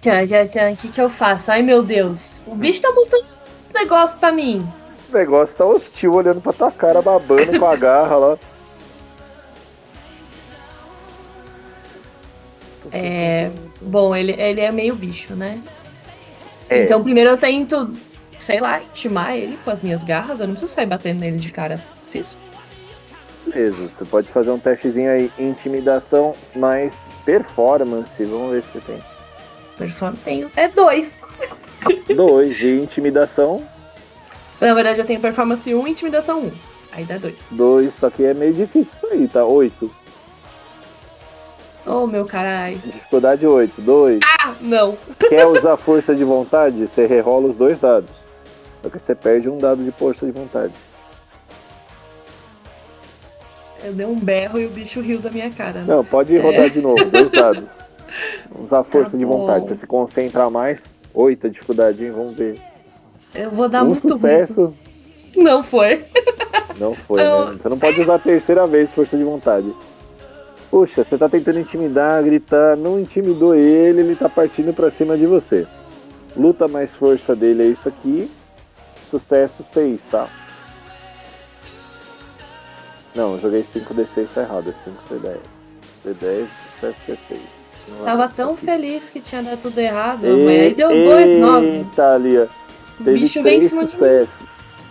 [0.00, 0.72] Tchan, tchan, tchan.
[0.72, 1.50] O que, que eu faço?
[1.50, 2.40] Ai, meu Deus.
[2.46, 4.66] O bicho tá mostrando os negócios pra mim.
[5.10, 8.38] O negócio tá hostil olhando pra tua cara, babando com a garra lá.
[12.94, 13.50] É.
[13.80, 15.62] Bom, ele, ele é meio bicho, né?
[16.68, 16.84] É.
[16.84, 17.88] Então, primeiro eu tento,
[18.38, 20.40] sei lá, intimar ele com as minhas garras.
[20.40, 21.82] Eu não preciso sair batendo nele de cara.
[22.02, 22.36] Preciso.
[23.46, 26.94] Beleza, você pode fazer um testezinho aí, intimidação mais
[27.24, 28.24] performance.
[28.24, 29.11] Vamos ver se você tem.
[29.76, 30.50] Performance tenho.
[30.56, 31.16] É dois.
[32.14, 33.66] 2 de intimidação.
[34.60, 36.52] Na verdade, eu tenho performance 1 e intimidação 1.
[36.92, 37.36] Aí dá dois.
[37.50, 39.44] 2, só que é meio difícil isso aí, tá?
[39.44, 39.90] 8.
[41.84, 42.78] Oh, meu caralho.
[42.78, 43.80] Dificuldade 8.
[43.80, 44.20] 2.
[44.40, 44.96] Ah, não.
[45.28, 46.86] Quer usar força de vontade?
[46.86, 48.10] Você rerola os dois dados.
[48.82, 50.72] Só que você perde um dado de força de vontade.
[53.82, 55.80] Eu dei um berro e o bicho riu da minha cara.
[55.80, 55.86] Né?
[55.88, 57.68] Não, pode rodar de novo, dois dados.
[58.58, 59.38] Usar força de bom.
[59.38, 59.66] vontade.
[59.68, 60.82] Você se concentra mais.
[61.14, 62.10] 8 a dificuldade, hein?
[62.12, 62.60] Vamos ver.
[63.34, 64.66] Eu vou dar um muito sucesso.
[64.66, 64.76] ruim.
[65.44, 66.04] Não foi.
[66.78, 67.58] Não foi, Eu- né?
[67.62, 69.72] Você não pode usar a terceira vez força de vontade.
[70.70, 75.26] Puxa, você tá tentando intimidar, gritar, não intimidou ele, ele tá partindo pra cima de
[75.26, 75.66] você.
[76.34, 78.30] Luta mais força dele é isso aqui.
[79.02, 80.28] Sucesso 6, tá?
[83.14, 85.38] Não, eu joguei 5d6, tá errado, é 5d10.
[86.06, 87.40] D10, sucesso que é 6.
[87.88, 91.66] É Tava tão feliz que tinha dado tudo errado, mas aí deu dois nove.
[91.66, 92.48] Eita, Lia.
[93.00, 93.92] O Teve bicho vem em cima de mim.
[93.92, 94.48] sucessos.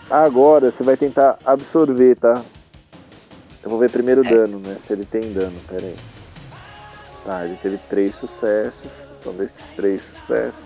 [0.09, 2.41] Agora você vai tentar absorver, tá?
[3.63, 4.35] Eu vou ver primeiro o Certo.
[4.35, 4.75] dano, né?
[4.85, 5.95] Se ele tem dano, pera aí.
[7.23, 9.11] Tá, ele teve três sucessos.
[9.19, 10.59] Então desses três sucessos.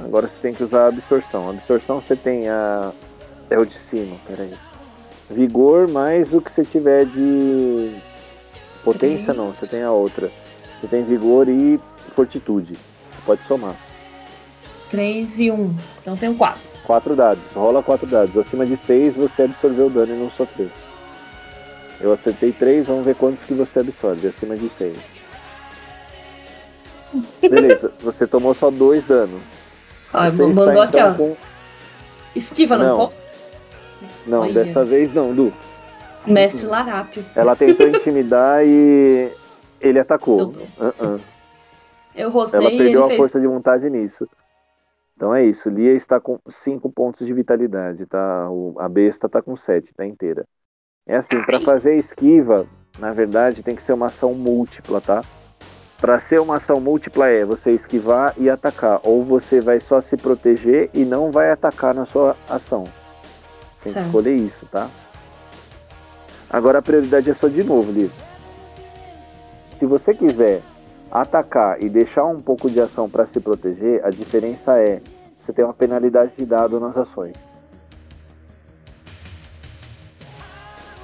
[0.00, 1.48] Agora você tem que usar a absorção.
[1.48, 2.92] A absorção você tem a.
[3.50, 4.54] É o de cima, pera aí.
[5.30, 7.96] Vigor mais o que você tiver de.
[8.84, 10.30] Potência não, você tem a outra.
[10.80, 11.78] Você tem vigor e
[12.14, 12.74] fortitude.
[12.74, 13.74] Você pode somar.
[14.90, 15.74] 3 e 1.
[16.00, 16.60] Então tenho 4.
[16.84, 18.34] Quatro dados, rola quatro dados.
[18.38, 20.70] Acima de seis você absorveu o dano e não sofreu.
[22.00, 24.26] Eu acertei três, vamos ver quantos que você absorve.
[24.26, 24.96] Acima de seis.
[27.42, 29.40] Beleza, você tomou só dois danos.
[30.14, 31.14] Ó, Você mandou está, aqui, então, ó.
[31.14, 31.36] com-
[32.34, 33.12] Esquiva, não, Não.
[34.26, 34.52] Não, Olha.
[34.52, 35.52] dessa vez não, Du.
[36.26, 37.24] Mestre Larápio.
[37.34, 39.30] Ela tentou intimidar e
[39.80, 40.38] ele atacou.
[40.52, 40.62] Tudo.
[40.78, 41.20] Uh-uh.
[42.14, 43.18] Eu rosnei Ela e ele perdeu a fez.
[43.18, 44.28] força de vontade nisso.
[45.16, 45.68] Então é isso.
[45.68, 48.48] Lia está com 5 pontos de vitalidade, tá?
[48.50, 50.44] O- a besta está com 7, tá inteira.
[51.06, 52.66] É assim, para fazer esquiva,
[52.98, 55.22] na verdade, tem que ser uma ação múltipla, tá?
[56.00, 60.16] Para ser uma ação múltipla é você esquivar e atacar, ou você vai só se
[60.16, 62.84] proteger e não vai atacar na sua ação.
[63.82, 64.04] Tem Certo.
[64.04, 64.88] que escolher isso, tá?
[66.50, 68.10] Agora a prioridade é só de novo, Lia.
[69.78, 70.62] Se você quiser
[71.10, 75.00] atacar e deixar um pouco de ação para se proteger, a diferença é
[75.34, 77.36] você tem uma penalidade de dado nas ações.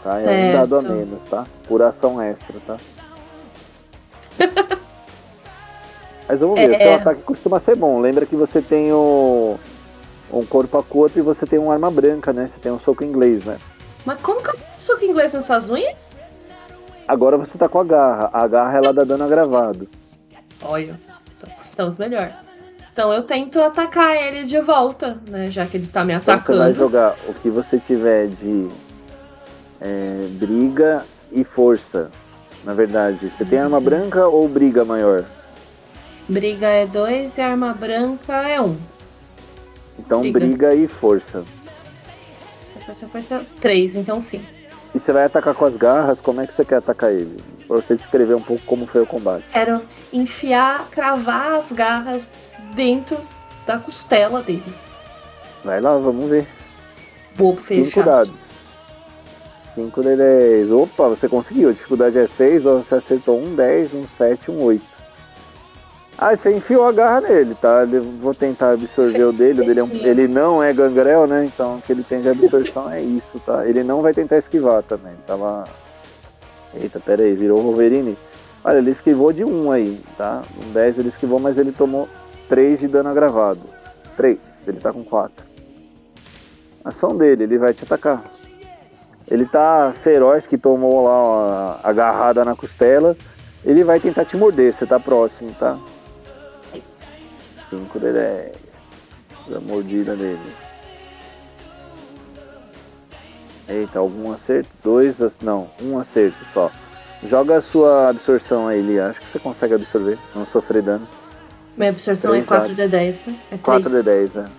[0.03, 0.21] Tá?
[0.21, 0.53] É um Certo.
[0.53, 1.47] dado a menos, tá?
[1.67, 2.77] Por ação extra, tá?
[6.29, 6.79] Mas vamos ver, É.
[6.79, 8.01] seu ataque costuma ser bom.
[8.01, 9.57] Lembra que você tem o
[10.33, 12.49] um corpo a corpo e você tem uma arma branca, né?
[12.49, 13.57] Você tem um soco inglês, né?
[14.05, 15.97] Mas como que eu soco inglês nessas unhas?
[17.07, 18.31] Agora você tá com a garra.
[18.33, 19.89] A garra ela dá dano agravado.
[20.63, 20.99] Olha,
[21.37, 22.33] então estamos melhor.
[22.93, 25.51] Então eu tento atacar ele de volta, né?
[25.51, 26.75] Já que ele tá me Então você vai atacando.
[26.75, 28.69] jogar o que você tiver de
[29.81, 32.11] é, briga e força.
[32.65, 35.25] Na verdade, você tem arma branca ou briga maior?
[36.27, 38.65] Briga é 2 e arma branca é 1.
[38.65, 38.77] Um.
[39.99, 40.39] Então Briga.
[40.41, 41.45] briga e força.
[42.87, 44.43] Força, força, 3, então sim.
[44.95, 47.37] E você vai atacar com as garras, como é que você quer atacar ele?
[47.67, 49.45] Pra você descrever um pouco como foi o combate.
[49.53, 49.83] Quero
[50.13, 52.31] enfiar, cravar as garras
[52.75, 53.17] dentro
[53.67, 54.63] da costela dele.
[55.65, 56.47] Vai lá, vamos ver.
[57.37, 58.05] Bobo Cinco fechado.
[58.07, 58.45] dados.
[59.75, 60.71] 5 de 10.
[60.71, 61.71] Opa, você conseguiu.
[61.71, 64.94] A dificuldade é 6, você acertou um 10, um 7, um 8.
[66.17, 67.85] Ah, você enfiou a garra nele, tá?
[67.91, 69.63] Eu vou tentar absorver o dele.
[69.63, 71.45] O dele, é um- ele não é gangrel, né?
[71.45, 73.67] Então o que ele tem de absorção é isso, tá?
[73.67, 75.13] Ele não vai tentar esquivar também.
[75.27, 75.65] Tava.
[76.73, 78.17] Eita, pera aí, virou o Wolverine.
[78.65, 80.43] Olha, ele esquivou de 1 aí, tá?
[80.65, 82.09] Um 10 ele esquivou, mas ele tomou
[82.49, 83.61] 3 de dano agravado.
[84.17, 85.45] 3, ele tá com 4.
[86.85, 88.23] Ação dele, ele vai te atacar.
[89.31, 93.17] Ele tá feroz que tomou lá ó, a agarrada na costela.
[93.65, 95.79] Ele vai tentar te morder, você tá próximo, tá?
[97.79, 98.53] 5 de 10.
[99.49, 100.41] Da mordida dele.
[103.69, 104.69] Eita, algum acerto?
[104.83, 106.71] Dois, não, um acerto só.
[107.29, 109.09] Joga a sua absorção aí, Lia.
[109.09, 111.07] Acho que você consegue absorver, não sofrer dano.
[111.77, 113.33] Minha absorção Três é 4 de 10, tá?
[113.51, 114.31] É 4 de 3.
[114.31, 114.53] 10, é.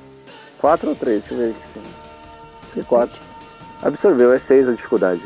[0.59, 1.19] 4 ou 3?
[1.21, 1.79] Deixa eu ver aqui.
[2.63, 3.21] Acho que 4.
[3.83, 5.21] Absorveu, é 6 a dificuldade.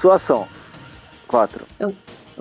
[0.00, 0.48] Sua ação.
[1.26, 1.64] 4.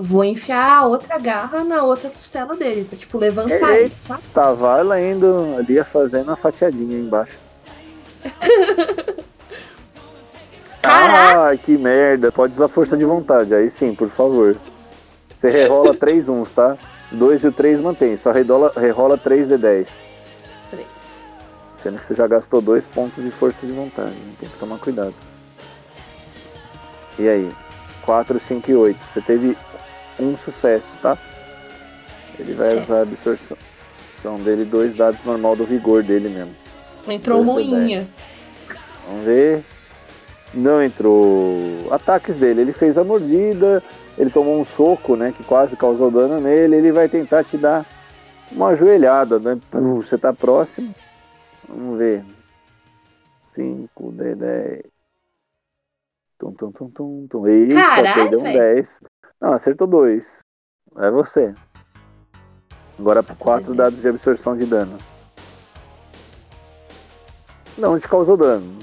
[0.01, 3.83] Vou enfiar a outra garra na outra costela dele, pra, tipo, levantar Ei.
[3.83, 4.17] ele, tá?
[4.33, 7.37] Tava ela indo ali fazendo uma fatiadinha aí embaixo.
[10.81, 11.49] Caraca!
[11.49, 12.31] Ah, que merda.
[12.31, 13.53] Pode usar força de vontade.
[13.53, 14.55] Aí sim, por favor.
[15.37, 16.77] Você rerola 3 uns, tá?
[17.11, 18.15] 2 e o 3 mantém.
[18.15, 19.87] Só rerola, rerola 3 de 10.
[20.71, 20.87] 3.
[21.83, 24.13] Sendo que você já gastou 2 pontos de força de vontade.
[24.39, 25.13] Tem que tomar cuidado.
[27.17, 27.51] E aí?
[28.05, 28.97] 4, 5 e 8.
[29.13, 29.57] Você teve
[30.19, 31.17] um sucesso, tá?
[32.37, 32.85] Ele vai Certo.
[32.85, 33.57] usar a absorção
[34.43, 36.55] dele dois dados normal do vigor dele mesmo.
[37.07, 38.07] Entrou moinha.
[39.07, 39.63] Vamos ver.
[40.53, 41.57] Não entrou.
[41.91, 42.61] Ataques dele.
[42.61, 43.83] Ele fez a mordida.
[44.17, 45.33] Ele tomou um soco, né?
[45.35, 46.75] Que quase causou dano nele.
[46.75, 47.85] Ele vai tentar te dar
[48.51, 49.59] uma joelhada, né?
[49.71, 50.93] Você tá próximo.
[51.67, 52.23] Vamos ver.
[53.55, 54.81] 5, de 10.
[56.39, 57.47] Tum, tum, tum, tum, tum.
[57.47, 58.59] Eita, Caralho, perdeu um velho.
[58.75, 58.89] 10.
[59.41, 60.39] Não, acertou dois.
[60.97, 61.53] É você.
[62.97, 64.97] Agora por 4 de dados de absorção de dano.
[67.77, 68.77] Não te causou dano.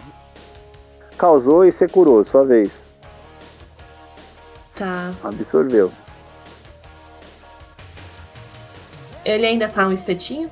[1.19, 2.87] Causou e você curou, sua vez.
[4.75, 5.13] Tá.
[5.23, 5.93] Absorveu.
[9.25, 10.51] Ele ainda tá um espetinho?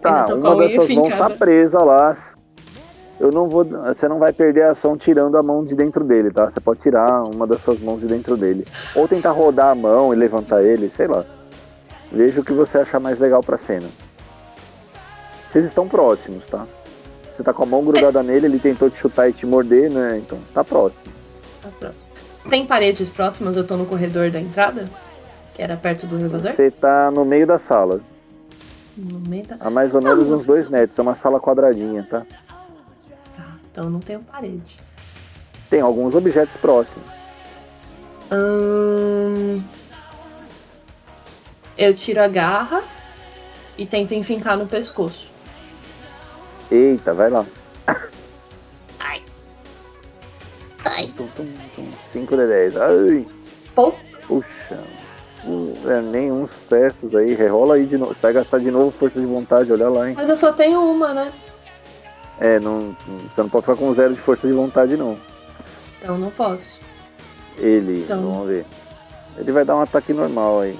[0.00, 2.16] Tá, uma das suas mãos tá presa lá.
[3.20, 3.64] Eu não vou.
[3.64, 6.48] Você não vai perder a ação tirando a mão de dentro dele, tá?
[6.48, 8.66] Você pode tirar uma das suas mãos de dentro dele.
[8.94, 11.24] Ou tentar rodar a mão e levantar ele, sei lá.
[12.12, 13.88] Veja o que você achar mais legal pra cena.
[15.50, 16.66] Vocês estão próximos, tá?
[17.34, 20.18] Você tá com a mão grudada nele, ele tentou te chutar e te morder, né?
[20.18, 21.12] Então tá próximo.
[21.62, 22.08] Tá próximo.
[22.48, 23.56] Tem paredes próximas?
[23.56, 24.88] Eu tô no corredor da entrada?
[25.54, 26.52] Que era perto do elevador?
[26.52, 28.00] Você tá no meio da sala,
[28.96, 29.56] No meio da...
[29.60, 30.98] a mais ou menos uns dois metros.
[30.98, 32.24] É uma sala quadradinha, tá?
[33.78, 34.76] Então não tenho parede.
[35.70, 37.06] Tem alguns objetos próximos.
[38.32, 39.62] Hum...
[41.76, 42.82] Eu tiro a garra
[43.76, 45.30] e tento enfincar no pescoço.
[46.68, 47.46] Eita, vai lá.
[48.98, 49.22] Ai.
[50.84, 51.12] Ai.
[51.16, 51.88] Tum, tum, tum.
[52.12, 52.76] 5 de 10.
[52.78, 53.26] Ai,
[53.76, 53.94] Pô,
[54.26, 54.82] puxa.
[55.86, 57.32] É, nenhum sucessos aí.
[57.32, 58.12] Rerola aí de novo.
[58.12, 60.16] Você vai gastar de novo força de vontade, olha lá, hein?
[60.16, 61.32] mas eu só tenho uma, né?
[62.40, 62.94] É, não,
[63.34, 65.18] você não pode ficar com zero de força de vontade, não.
[66.00, 66.78] Então não posso.
[67.56, 68.22] Ele, Então.
[68.30, 68.64] vamos ver.
[69.36, 70.78] Ele vai dar um ataque normal aí.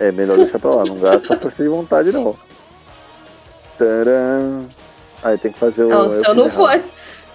[0.00, 0.84] É, melhor deixar pra lá.
[0.84, 2.36] Não gasta força de vontade, não.
[3.76, 4.66] Tcharam.
[5.22, 5.88] Aí tem que fazer o.
[5.88, 6.82] Não, eu se eu não for.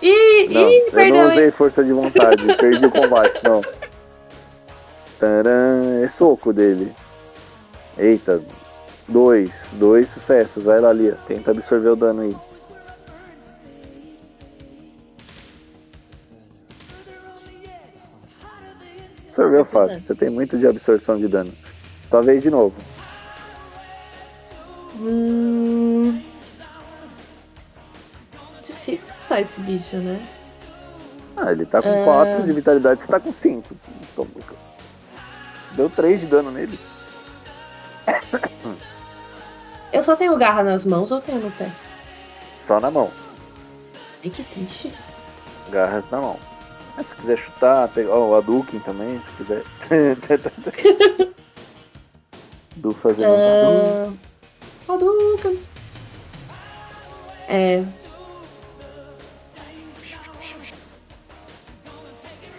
[0.02, 1.38] Ih, Não, ih, eu perdeu, não hein?
[1.38, 3.62] usei força de vontade, perdi o combate, não.
[5.20, 6.91] Taran, é soco dele.
[7.98, 8.41] Eita,
[9.08, 12.36] dois, dois sucessos, vai lá ali, tenta absorver o dano aí.
[19.30, 21.53] Absorveu fácil, você tem muito de absorção de dano.
[22.10, 22.74] Sua vez de novo.
[24.97, 26.22] Hum...
[28.64, 30.26] Difícil matar esse bicho, né?
[31.36, 32.06] Ah, ele tá com Ah.
[32.06, 33.76] 4 de vitalidade, você tá com 5.
[35.74, 36.80] Deu 3 de dano nele.
[39.96, 41.72] Eu só tenho garra nas mãos ou tenho no pé?
[42.68, 43.10] Só na mão.
[44.22, 44.93] Ai, que triste.
[45.72, 46.38] Garras na mão.
[46.98, 49.64] Mas se quiser chutar, pegar ó, o Hadouken também, se quiser.
[52.76, 55.62] Do um Ah, Hadouken.
[57.48, 57.86] É.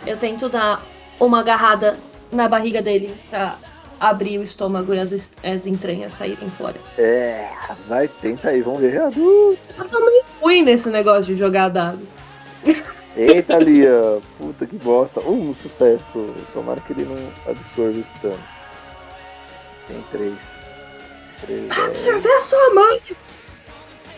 [0.07, 0.83] Eu tento dar
[1.21, 1.99] uma agarrada
[2.33, 3.59] na barriga dele pra
[3.99, 6.77] abrir o estômago e as, as entranhas saírem fora.
[6.99, 7.49] É,
[7.89, 9.01] vai, tenta aí, vamos ver.
[9.01, 12.01] Uh, Eu tô muito ruim nesse negócio de jogar dado.
[13.17, 15.21] Eita, Lia, puta que bosta.
[15.21, 16.35] Um sucesso.
[16.53, 18.39] Tomara que ele não absorva esse dano.
[19.89, 20.35] Tem três.
[21.41, 21.71] Três.
[21.71, 21.85] é.
[21.85, 23.03] Absorver a sua mãe!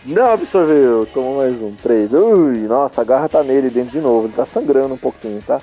[0.05, 1.75] Não absorveu, tomou mais um.
[1.75, 2.11] Três.
[2.11, 4.27] Ui, nossa, a garra tá nele dentro de novo.
[4.27, 5.61] Ele tá sangrando um pouquinho, tá?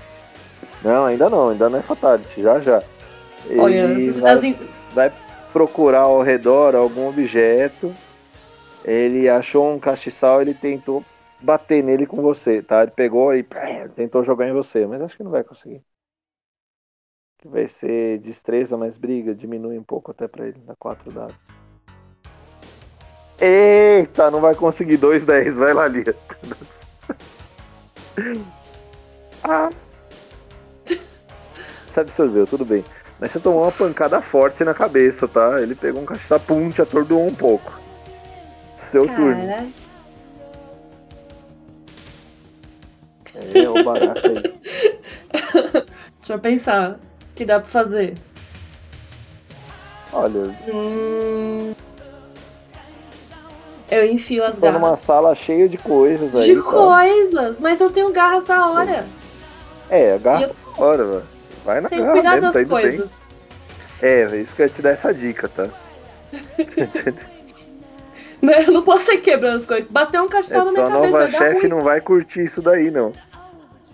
[0.83, 2.83] Não, ainda não, ainda não é fatality, já já.
[3.59, 3.89] Olha,
[4.21, 4.43] vai, as
[4.93, 5.13] vai
[5.53, 7.95] procurar ao redor algum objeto.
[8.85, 11.05] Ele achou um castiçal, ele tentou
[11.41, 12.83] bater nele com você, tá?
[12.83, 13.45] Ele pegou e
[13.95, 15.83] tentou jogar em você, mas acho que não vai conseguir.
[17.45, 21.37] Vai ser destreza mais briga, diminui um pouco até pra ele, dá 4 dados.
[23.39, 26.17] Eita, não vai conseguir 2 10, vai lá, Lia.
[29.45, 29.71] ah.
[31.87, 32.83] Você absorveu, tudo bem.
[33.19, 35.61] Mas você tomou uma pancada forte na cabeça, tá?
[35.61, 37.73] Ele pegou um cachaça pum, te atordoou um pouco.
[38.91, 39.73] Seu turno.
[43.25, 44.55] Cara, É o barato aí.
[46.19, 46.93] deixa eu pensar.
[46.93, 48.15] O que dá pra fazer?
[50.13, 51.75] Olha, Hum...
[53.89, 55.01] Eu enfio as tá numa garras.
[55.01, 56.55] sala cheia de coisas aí.
[56.55, 56.63] De tá?
[56.63, 57.61] coisas!
[57.61, 59.07] Mas eu tenho garras da hora.
[59.89, 61.36] É, agarra E eu- fora, velho.
[61.67, 62.83] Vai na Tenho garra cuidado mesmo, tá das indo bem.
[62.83, 63.11] coisas.
[64.01, 65.69] É, isso que eu ia te dar essa dica, tá?
[68.43, 68.65] Né?
[68.67, 69.91] Eu não posso sair quebrando as coisas.
[69.91, 73.13] Bater um É, castelo na minha cabeça nova chefe não vai curtir isso daí, não.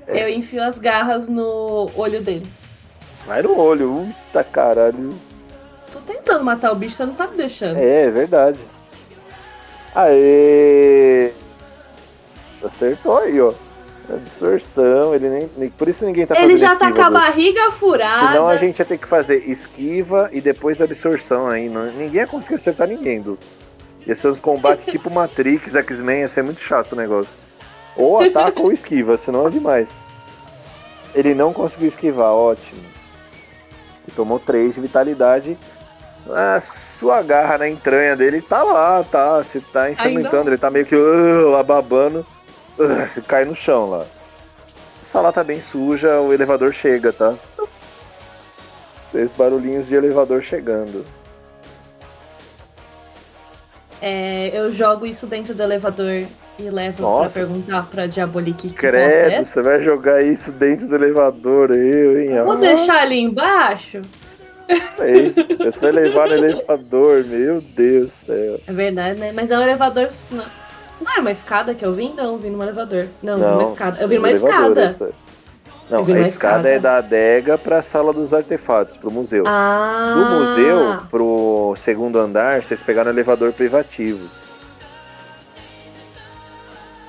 [0.08, 2.46] Eu enfio as garras no olho dele.
[3.24, 5.14] Vai no olho, puta caralho.
[5.92, 7.78] Tô tentando matar o bicho, você não tá me deixando.
[7.78, 8.58] É, é verdade.
[9.94, 11.32] Aê!
[12.64, 13.52] Acertou aí, ó.
[14.10, 18.28] Absorção, ele nem, nem- Por isso ninguém tá Ele já tá com a barriga furada.
[18.32, 21.68] Senão a gente ia ter que fazer esquiva e depois absorção aí.
[21.68, 23.38] Não, ninguém ia conseguir acertar ninguém, Du.
[24.06, 27.30] Ia ser uns combates tipo Matrix, X-Men, ia ser muito chato o negócio.
[27.96, 29.88] Ou ataca ou esquiva, senão é demais.
[31.14, 32.80] Ele não conseguiu esquivar, ótimo.
[34.06, 35.58] Ele tomou 3 de vitalidade.
[36.30, 39.38] A sua garra na entranha dele tá lá, tá?
[39.38, 42.26] Você tá ensanguentando, ele tá meio que uh, lá babando.
[43.28, 44.04] Cai no chão lá.
[45.02, 47.34] A sala tá bem suja, o elevador chega, tá?
[49.14, 51.04] Esses barulhinhos de elevador chegando.
[54.00, 56.24] É, eu jogo isso dentro do elevador
[56.58, 57.38] e levo Nossa.
[57.38, 62.20] pra perguntar pra Diabolique que é Credo, você vai jogar isso dentro do elevador, eu,
[62.20, 62.42] hein?
[62.42, 64.00] Vou Ah, deixar ali embaixo?
[64.96, 65.32] sei.
[65.58, 68.60] Você vai levar no elevador, meu Deus do céu.
[68.66, 69.32] É verdade, né?
[69.32, 70.08] Mas é um elevador.
[70.30, 70.44] Não,
[71.02, 72.14] não era uma escada que eu vim?
[72.14, 73.06] Não, eu vim numa elevador.
[73.22, 74.00] Não, vim numa escada.
[74.00, 74.82] Eu vim numa escada.
[74.82, 75.10] essa.
[75.90, 76.68] Não, a uma escada, escada.
[76.70, 79.44] é da adega pra sala dos artefatos, pro museu.
[79.46, 80.14] Ah.
[80.16, 84.26] Do museu pro segundo andar, vocês pegaram o elevador privativo.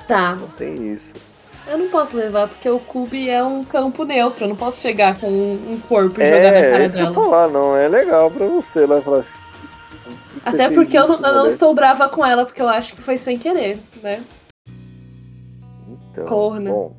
[0.06, 0.36] Tá.
[0.36, 1.14] Não tem isso.
[1.66, 4.44] Eu não posso levar porque o Cube é um campo neutro.
[4.44, 7.06] Eu não posso chegar com um corpo e jogar na é, cara isso que eu
[7.06, 7.26] ia dela.
[7.26, 9.24] falar, não é legal pra você lá falar.
[10.45, 11.47] Até porque eu eu não moleque.
[11.49, 14.23] estou brava com ela, porque eu acho que foi sem querer, né?
[16.11, 16.71] Então, Corna.
[16.71, 16.95] Bom,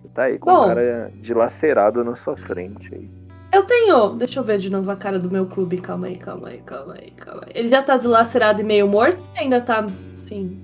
[0.00, 0.64] você tá aí com Bom.
[0.64, 3.08] um cara dilacerado na sua frente aí.
[3.52, 4.10] Eu tenho.
[4.16, 5.80] Deixa eu ver de novo a cara do meu clube.
[5.80, 7.52] Calma aí, calma aí, calma aí, calma aí.
[7.54, 9.86] Ele já tá dilacerado e meio morto ou ainda tá,
[10.16, 10.58] assim,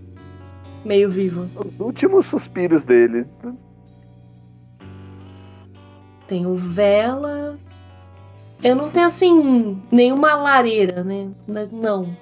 [0.85, 1.49] meio vivo?
[1.65, 3.25] Os últimos suspiros dele.
[6.27, 7.87] Tenho velas.
[8.63, 11.29] Eu não tenho, assim, nenhuma lareira, né?
[11.73, 12.15] Não.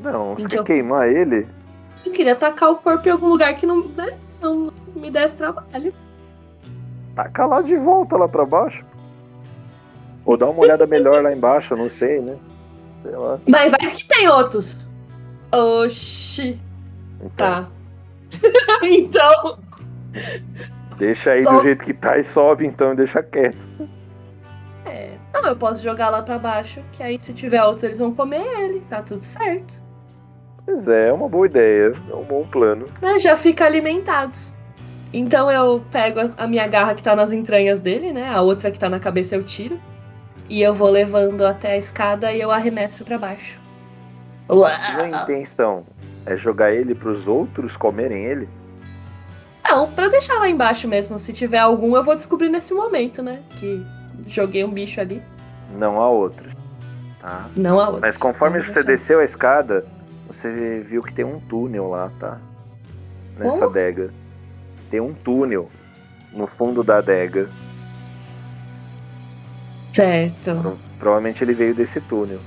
[0.00, 1.46] Não, você Então- quer queimar ele?
[2.04, 5.92] Eu queria tacar o corpo em algum lugar que não, né, não me desse trabalho.
[7.14, 8.84] Taca lá de volta lá pra baixo.
[10.24, 12.36] Ou dá uma olhada melhor lá embaixo, eu não sei, né?
[13.02, 13.38] Sei lá.
[13.48, 14.88] Vai, vai que tem outros.
[15.52, 16.60] Oxi.
[17.20, 17.68] Então, Tá.
[18.82, 19.58] então.
[20.98, 23.66] Deixa aí do jeito que tá e sobe então, deixa quieto.
[24.84, 28.14] É, não, eu posso jogar lá pra baixo, que aí se tiver outros eles vão
[28.14, 29.82] comer ele, tá tudo certo.
[30.64, 32.86] Pois é, é uma boa ideia, é um bom plano.
[33.00, 34.52] Né, já fica alimentados.
[35.12, 38.28] Então eu pego a- a minha garra que tá nas entranhas dele, né?
[38.28, 39.80] A outra que tá na cabeça eu tiro.
[40.50, 43.58] E eu vou levando até a escada e eu arremesso pra baixo.
[44.48, 45.84] Sua intenção
[46.26, 48.48] é jogar ele pros outros comerem ele?
[49.66, 51.18] Não, pra deixar lá embaixo mesmo.
[51.18, 53.40] Se tiver algum, eu vou descobrir nesse momento, né?
[53.56, 53.84] Que
[54.26, 55.22] joguei um bicho ali.
[55.76, 56.52] Não há outros.
[57.20, 57.48] Tá?
[57.56, 58.02] Não há outros.
[58.02, 59.84] Mas conforme você desceu a escada,
[60.26, 62.38] você viu que tem um túnel lá, tá?
[63.38, 63.70] Nessa Como?
[63.70, 64.10] adega.
[64.90, 65.70] Tem um túnel.
[66.32, 67.48] no fundo da adega.
[69.86, 70.54] Certo.
[70.60, 72.38] Pro- provavelmente ele veio desse túnel.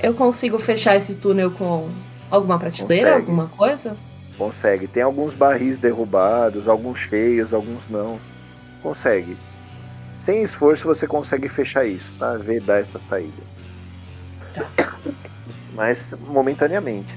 [0.00, 1.88] Eu consigo fechar esse túnel com
[2.30, 3.30] alguma prateleira, Consegue.
[3.30, 3.96] alguma coisa?
[4.36, 4.88] Consegue.
[4.88, 8.18] Tem alguns barris derrubados, alguns cheios, alguns não.
[8.82, 9.36] Consegue.
[10.24, 12.38] Sem esforço você consegue fechar isso, tá?
[12.38, 13.42] Vedar essa saída.
[15.74, 17.14] Mas momentaneamente.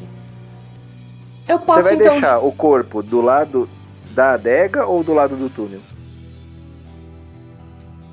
[1.47, 2.11] Eu posso você vai então.
[2.19, 3.69] deixar o corpo do lado
[4.13, 5.79] da adega ou do lado do túnel?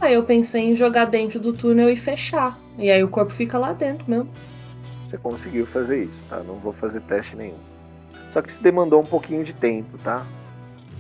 [0.01, 2.57] Aí eu pensei em jogar dentro do túnel e fechar.
[2.78, 4.28] E aí o corpo fica lá dentro mesmo.
[5.09, 6.38] Você conseguiu fazer isso, tá?
[6.45, 7.59] Não vou fazer teste nenhum.
[8.30, 10.24] Só que isso demandou um pouquinho de tempo, tá?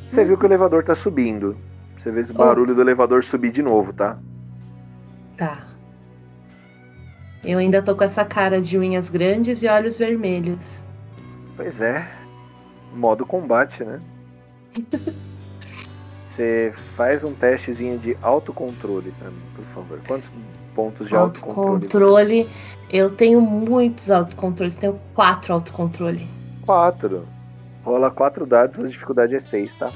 [0.04, 0.26] Você Uhum.
[0.26, 1.56] viu que o elevador tá subindo.
[2.04, 4.18] Você vê esse barulho do elevador subir de novo, tá?
[5.38, 5.62] Tá.
[7.42, 10.84] Eu ainda tô com essa cara de unhas grandes e olhos vermelhos.
[11.56, 12.06] Pois é.
[12.92, 14.02] Modo combate, né?
[16.22, 19.98] Você faz um testezinho de autocontrole mim, por favor.
[20.06, 20.34] Quantos
[20.74, 21.72] pontos de autocontrole?
[21.72, 22.50] Autocontrole.
[22.90, 24.76] Eu tenho muitos autocontroles.
[24.76, 26.28] Tenho quatro autocontrole.
[26.66, 27.26] Quatro.
[27.82, 29.90] Rola quatro dados, a dificuldade é seis, tá?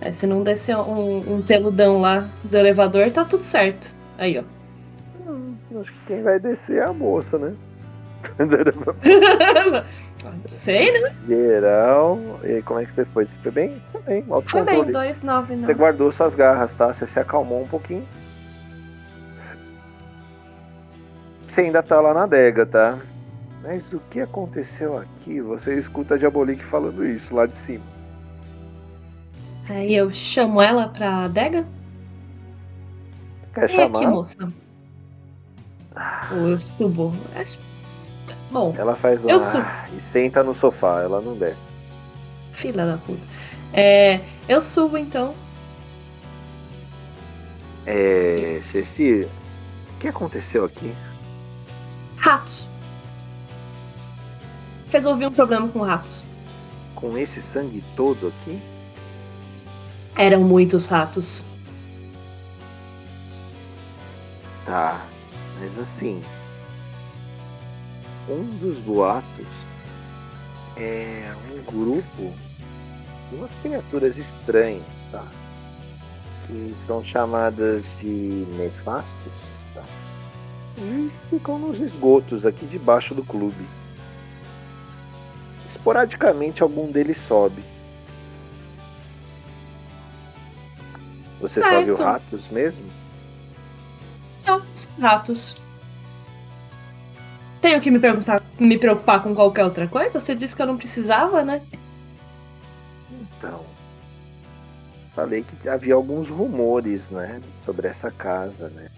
[0.00, 3.92] É, se não descer um, um peludão lá do elevador, tá tudo certo.
[4.16, 4.42] Aí, ó.
[5.28, 7.54] Hum, acho que quem vai descer é a moça, né?
[10.46, 11.14] Sei, né?
[11.26, 12.18] Geral.
[12.42, 13.26] E aí, como é que você foi?
[13.26, 13.78] Você foi bem?
[13.78, 14.22] Você foi bem.
[14.22, 14.82] Foi Autocontrole.
[14.84, 15.74] bem, dois, nove, Você nove.
[15.74, 16.92] guardou suas garras, tá?
[16.92, 18.06] Você se acalmou um pouquinho.
[21.46, 22.98] Você ainda tá lá na adega, tá?
[23.62, 25.40] Mas o que aconteceu aqui?
[25.40, 27.84] Você escuta a Diabolique falando isso lá de cima.
[29.70, 31.66] Aí eu chamo ela pra adega.
[33.54, 34.10] Quer Vem aqui, chamar?
[34.10, 34.38] moça.
[36.32, 37.14] Ou eu subo.
[37.34, 37.58] Acho-
[38.50, 41.66] Bom, Ela faz um Eu ah, e senta no sofá, ela não desce.
[42.52, 43.20] filha da puta.
[43.74, 45.34] É, eu subo então.
[47.86, 48.58] É.
[48.62, 49.28] Ceci,
[49.94, 50.94] o que aconteceu aqui?
[52.16, 52.66] Ratos.
[54.90, 56.24] Resolvi um problema com ratos.
[56.94, 58.60] Com esse sangue todo aqui?
[60.18, 61.46] Eram muitos ratos.
[64.66, 65.06] Tá,
[65.60, 66.24] mas assim.
[68.28, 69.46] Um dos boatos
[70.76, 72.34] é um grupo
[73.30, 75.24] de umas criaturas estranhas, tá?
[76.48, 79.32] Que são chamadas de nefastos,
[79.72, 79.84] tá?
[80.78, 83.64] E ficam nos esgotos aqui debaixo do clube.
[85.64, 87.77] Esporadicamente algum deles sobe.
[91.40, 92.02] Você só viu Certo.
[92.02, 92.84] ratos mesmo?
[94.46, 94.62] Não,
[95.00, 95.56] ratos.
[97.60, 100.20] Tenho que me perguntar, me preocupar com qualquer outra coisa?
[100.20, 101.62] Você disse que eu não precisava, né?
[103.10, 103.64] Então,
[105.14, 108.88] falei que havia alguns rumores, né, sobre essa casa, né?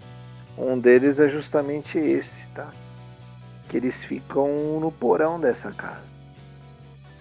[0.57, 2.71] Um deles é justamente esse, tá?
[3.67, 6.11] Que eles ficam no porão dessa casa.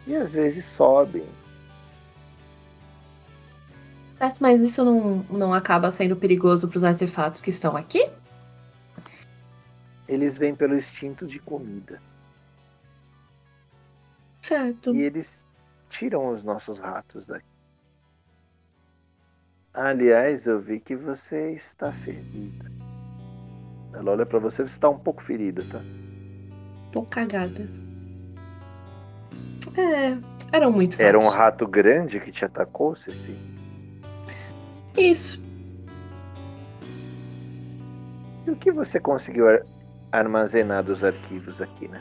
[0.07, 1.25] E às vezes sobem.
[4.21, 8.07] Certo, mas isso não, não acaba sendo perigoso para os artefatos que estão aqui?
[10.07, 12.03] Eles vêm pelo instinto de comida.
[14.43, 14.95] Certo.
[14.95, 15.47] E eles
[15.89, 17.47] tiram os nossos ratos daqui.
[19.73, 22.71] Aliás, eu vi que você está ferida.
[23.95, 25.81] Ela olha pra você, você está um pouco ferida, tá?
[26.93, 27.67] Tô cagada.
[29.79, 30.19] É,
[30.55, 31.35] eram muitos Era um ratos.
[31.39, 33.35] rato grande que te atacou, Ceci?
[34.97, 35.41] Isso.
[38.47, 39.65] E o que você conseguiu ar-
[40.13, 41.99] armazenar dos arquivos aqui, né?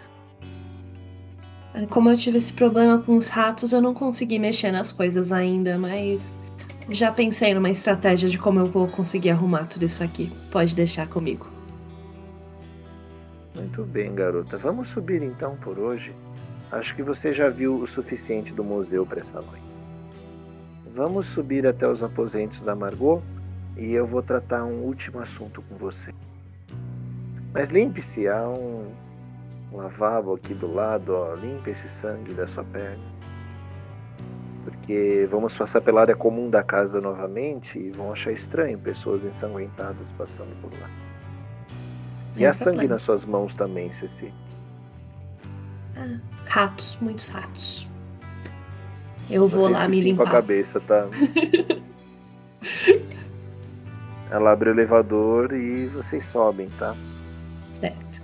[1.90, 5.78] Como eu tive esse problema com os ratos, eu não consegui mexer nas coisas ainda,
[5.78, 6.42] mas
[6.90, 10.32] já pensei numa estratégia de como eu vou conseguir arrumar tudo isso aqui.
[10.50, 11.48] Pode deixar comigo.
[13.54, 14.58] Muito bem, garota.
[14.58, 16.16] Vamos subir então por hoje.
[16.72, 19.69] Acho que você já viu o suficiente do museu para essa noite.
[20.94, 23.22] Vamos subir até os aposentos da Margot
[23.78, 26.14] e eu vou tratar um último assunto com você.
[27.54, 28.92] Mas limpe-se, há um
[29.72, 31.34] lavabo aqui do lado, ó.
[31.36, 33.04] Limpe esse sangue da sua perna.
[34.64, 40.12] Porque vamos passar pela área comum da casa novamente e vão achar estranho pessoas ensanguentadas
[40.12, 40.90] passando por lá.
[42.38, 42.94] E há sangue problema.
[42.94, 44.34] nas suas mãos também, Ceci.
[46.46, 47.90] Ratos, muitos ratos.
[49.30, 50.32] Eu vou lá me sim com a limpar.
[50.32, 51.08] cabeça, tá?
[54.32, 56.96] Ela abre o elevador e vocês sobem, tá?
[57.74, 58.22] Certo.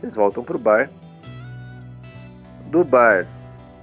[0.00, 0.90] Vocês voltam pro bar.
[2.66, 3.26] Do bar,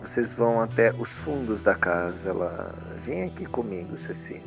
[0.01, 2.29] vocês vão até os fundos da casa.
[2.29, 2.73] Ela
[3.03, 4.41] vem aqui comigo, Ceci.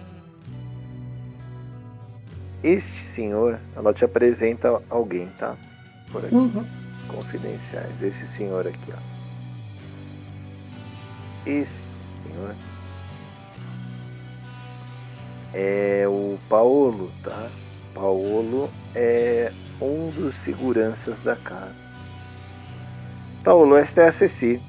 [2.62, 5.56] este senhor, ela te apresenta alguém, tá?
[6.10, 6.34] Por aqui.
[6.34, 6.64] Uhum.
[7.08, 8.02] Confidenciais.
[8.02, 9.19] Esse senhor aqui, ó.
[11.46, 11.88] Esse
[12.22, 12.54] senhor
[15.52, 17.50] é o Paulo, tá?
[17.94, 21.74] Paulo é um dos seguranças da casa.
[23.42, 24.60] Paulo, esta é a Ceci.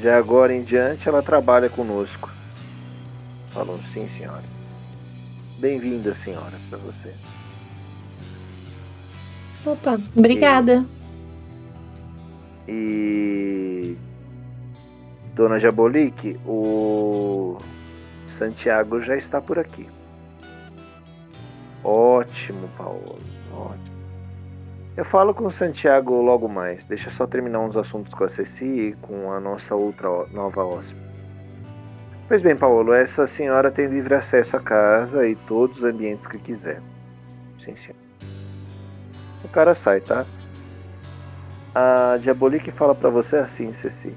[0.00, 2.30] De agora em diante ela trabalha conosco.
[3.52, 4.44] Falou, sim, senhora.
[5.58, 7.14] Bem-vinda, senhora, para você.
[9.64, 10.84] Opa, obrigada.
[12.66, 13.96] E.
[15.34, 17.58] Dona Jabolique, o
[18.28, 19.88] Santiago já está por aqui.
[21.82, 23.18] Ótimo, Paulo.
[23.52, 23.92] Ótimo.
[24.94, 26.84] Eu falo com o Santiago logo mais.
[26.84, 31.00] Deixa só terminar uns assuntos com a Ceci e com a nossa outra nova hóspede.
[32.28, 36.38] Pois bem, Paulo, essa senhora tem livre acesso à casa e todos os ambientes que
[36.38, 36.80] quiser.
[37.58, 37.96] Sim, senhor.
[39.42, 40.26] O cara sai, tá?
[41.74, 44.14] A Diabolique fala para você assim, Ceci.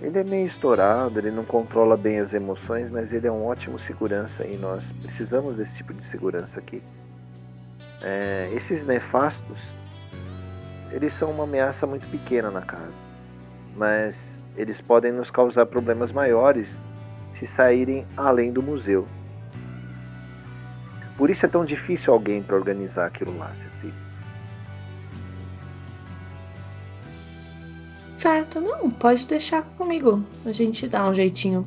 [0.00, 3.78] Ele é meio estourado, ele não controla bem as emoções, mas ele é um ótimo
[3.78, 6.82] segurança e nós precisamos desse tipo de segurança aqui.
[8.00, 9.60] É, esses nefastos,
[10.92, 12.92] eles são uma ameaça muito pequena na casa,
[13.76, 16.84] mas eles podem nos causar problemas maiores
[17.34, 19.06] se saírem além do museu.
[21.16, 23.92] Por isso é tão difícil alguém para organizar aquilo lá, Ceci.
[28.18, 30.24] Certo, não, pode deixar comigo.
[30.44, 31.64] A gente dá um jeitinho.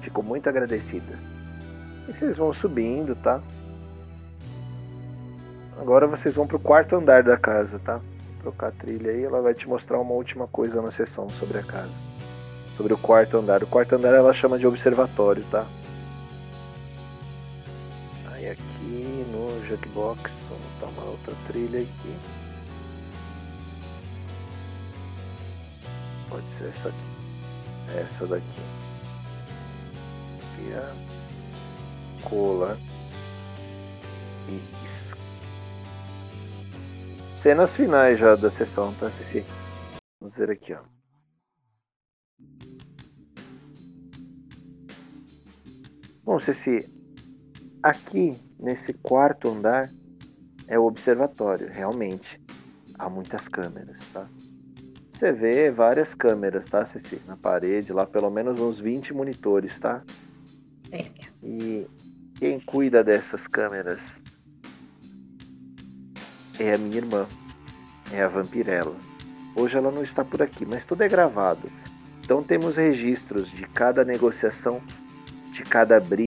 [0.00, 1.16] Fico muito agradecida.
[2.08, 3.40] E vocês vão subindo, tá?
[5.80, 8.00] Agora vocês vão pro quarto andar da casa, tá?
[8.40, 11.62] Trocar a trilha aí, ela vai te mostrar uma última coisa na sessão sobre a
[11.62, 11.94] casa.
[12.76, 13.62] Sobre o quarto andar.
[13.62, 15.64] O quarto andar ela chama de observatório, tá?
[18.32, 22.33] Aí aqui no Jukebox, vamos botar uma outra trilha aqui.
[26.34, 27.96] Pode ser essa aqui.
[27.96, 28.60] Essa daqui.
[30.56, 30.82] Via
[32.28, 32.76] cola
[34.48, 35.16] e isca.
[37.36, 39.46] Cenas finais já da sessão, tá, Ceci?
[40.20, 40.80] Vamos ver aqui, ó.
[46.24, 46.92] Bom, Ceci,
[47.80, 49.88] aqui nesse quarto andar
[50.66, 52.42] é o observatório, realmente.
[52.98, 54.28] Há muitas câmeras, tá?
[55.14, 57.20] Você vê várias câmeras, tá, Ceci?
[57.24, 60.02] Na parede, lá pelo menos uns 20 monitores, tá?
[60.90, 61.04] É.
[61.40, 61.86] E
[62.36, 64.20] quem cuida dessas câmeras
[66.58, 67.28] é a minha irmã,
[68.12, 68.96] é a Vampirella.
[69.54, 71.70] Hoje ela não está por aqui, mas tudo é gravado.
[72.24, 74.82] Então temos registros de cada negociação,
[75.52, 76.26] de cada briga,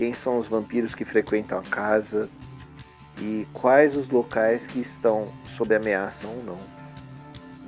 [0.00, 2.26] quem são os vampiros que frequentam a casa
[3.20, 6.77] e quais os locais que estão sob ameaça ou não.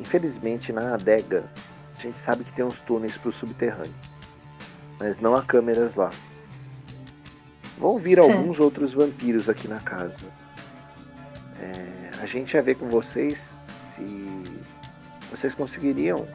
[0.01, 1.45] Infelizmente, na adega,
[1.99, 3.95] a gente sabe que tem uns túneis para o subterrâneo,
[4.99, 6.11] mas não há câmeras lá.
[7.79, 8.37] Vão vir Certo.
[8.37, 10.25] alguns outros vampiros aqui na casa.
[11.61, 13.55] É, a gente ia ver com vocês
[13.91, 14.61] se
[15.31, 16.27] vocês conseguiriam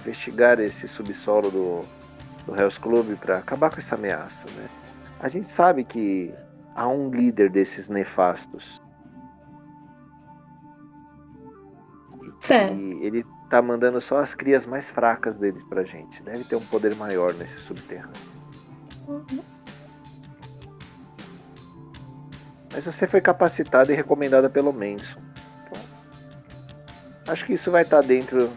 [0.00, 1.84] investigar esse subsolo do,
[2.46, 4.46] do Hell's Club para acabar com essa ameaça.
[4.56, 4.68] Né?
[5.20, 6.32] A gente sabe que
[6.74, 8.80] há um líder desses nefastos
[12.40, 12.74] Certo.
[12.74, 16.22] E ele tá mandando só as crias mais fracas deles pra gente.
[16.22, 18.12] Deve ter um poder maior nesse subterrâneo.
[22.72, 25.20] Mas você foi capacitada e recomendada pelo Manson.
[25.66, 25.82] Então,
[27.26, 28.50] acho que isso vai estar dentro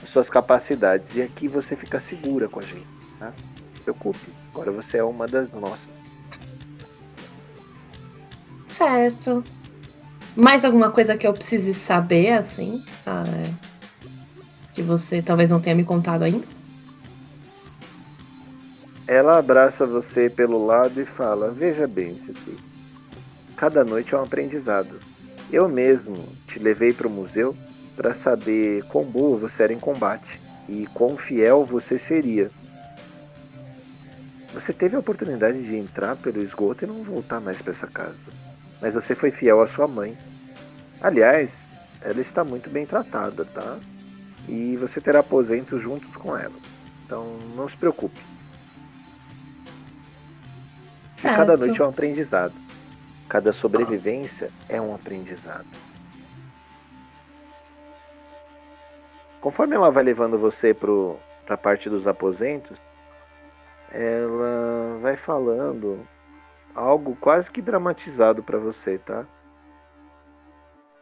[0.00, 1.16] das suas capacidades.
[1.16, 2.86] E aqui você fica segura com a gente.
[3.18, 3.26] Tá?
[3.26, 4.32] Não se preocupe.
[4.52, 5.88] Agora você é uma das nossas.
[8.68, 9.42] Certo.
[10.40, 12.84] Mais alguma coisa que eu precise saber, assim?
[13.04, 13.50] Ah, é,
[14.72, 16.46] que você talvez não tenha me contado ainda?
[19.04, 22.56] Ela abraça você pelo lado e fala: Veja bem, Ceci.
[23.56, 25.00] Cada noite é um aprendizado.
[25.50, 26.14] Eu mesmo
[26.46, 27.56] te levei para o museu
[27.96, 32.48] para saber quão boa você era em combate e quão fiel você seria.
[34.54, 38.24] Você teve a oportunidade de entrar pelo esgoto e não voltar mais para essa casa.
[38.80, 40.16] Mas você foi fiel à sua mãe.
[41.00, 41.70] Aliás,
[42.00, 43.78] ela está muito bem tratada, tá?
[44.48, 46.54] E você terá aposento juntos com ela.
[47.04, 48.20] Então não se preocupe.
[51.16, 51.36] Certo.
[51.36, 52.54] Cada noite é um aprendizado.
[53.28, 55.66] Cada sobrevivência é um aprendizado.
[59.40, 62.80] Conforme ela vai levando você para a parte dos aposentos,
[63.90, 66.06] ela vai falando
[66.74, 69.24] algo quase que dramatizado para você, tá?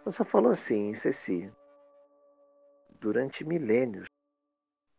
[0.08, 1.50] Só falou assim, Ceci.
[3.00, 4.06] Durante milênios,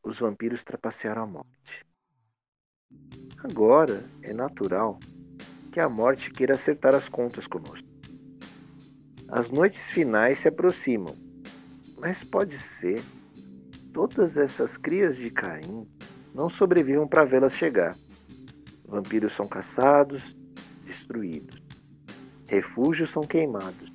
[0.03, 1.85] os vampiros trapacearam a morte.
[3.43, 4.99] Agora é natural
[5.71, 7.87] que a morte queira acertar as contas conosco.
[9.29, 11.15] As noites finais se aproximam,
[11.97, 13.01] mas pode ser
[13.93, 15.87] todas essas crias de Caim
[16.33, 17.95] não sobrevivam para vê-las chegar.
[18.85, 20.35] Vampiros são caçados,
[20.85, 21.61] destruídos.
[22.45, 23.86] Refúgios são queimados.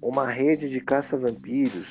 [0.00, 1.88] Uma rede de caça-vampiros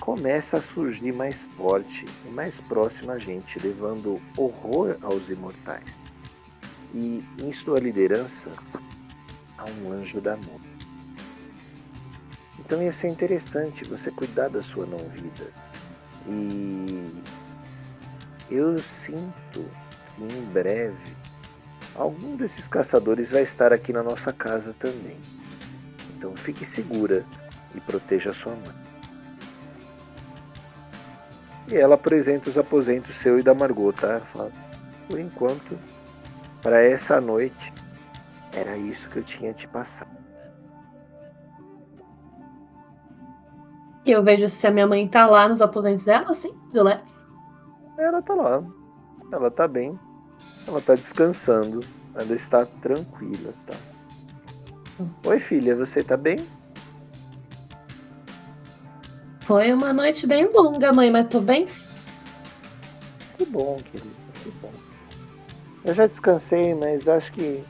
[0.00, 5.96] começa a surgir mais forte e mais próxima a gente, levando horror aos imortais.
[6.92, 8.50] E em sua liderança
[9.56, 10.78] há um anjo da morte.
[12.58, 15.52] Então ia ser interessante você cuidar da sua não-vida.
[16.26, 17.06] E
[18.50, 19.64] eu sinto
[20.16, 21.16] que em breve
[21.94, 25.16] algum desses caçadores vai estar aqui na nossa casa também.
[26.18, 27.24] Então fique segura
[27.76, 28.74] e proteja sua mãe.
[31.68, 34.18] E ela apresenta os aposentos seu e da Margot, tá?
[34.32, 34.50] Fala,
[35.06, 35.78] por enquanto,
[36.60, 37.72] para essa noite,
[38.52, 40.10] era isso que eu tinha te passado.
[44.04, 47.28] E eu vejo se a minha mãe tá lá nos aposentos dela, assim, do Les.
[47.96, 48.64] Ela tá lá.
[49.30, 49.96] Ela tá bem.
[50.66, 51.80] Ela tá descansando.
[52.14, 53.74] Ela está tranquila, tá?
[55.24, 56.38] Oi, filha, você tá bem?
[59.40, 61.84] Foi uma noite bem longa, mãe, mas tô bem sim.
[63.36, 64.10] Que bom, querido,
[64.42, 64.72] que bom.
[65.84, 67.62] Eu já descansei, mas acho que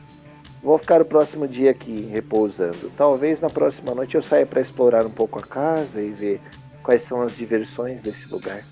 [0.62, 2.90] vou ficar o próximo dia aqui repousando.
[2.96, 6.40] Talvez na próxima noite eu saia para explorar um pouco a casa e ver
[6.82, 8.64] quais são as diversões desse lugar.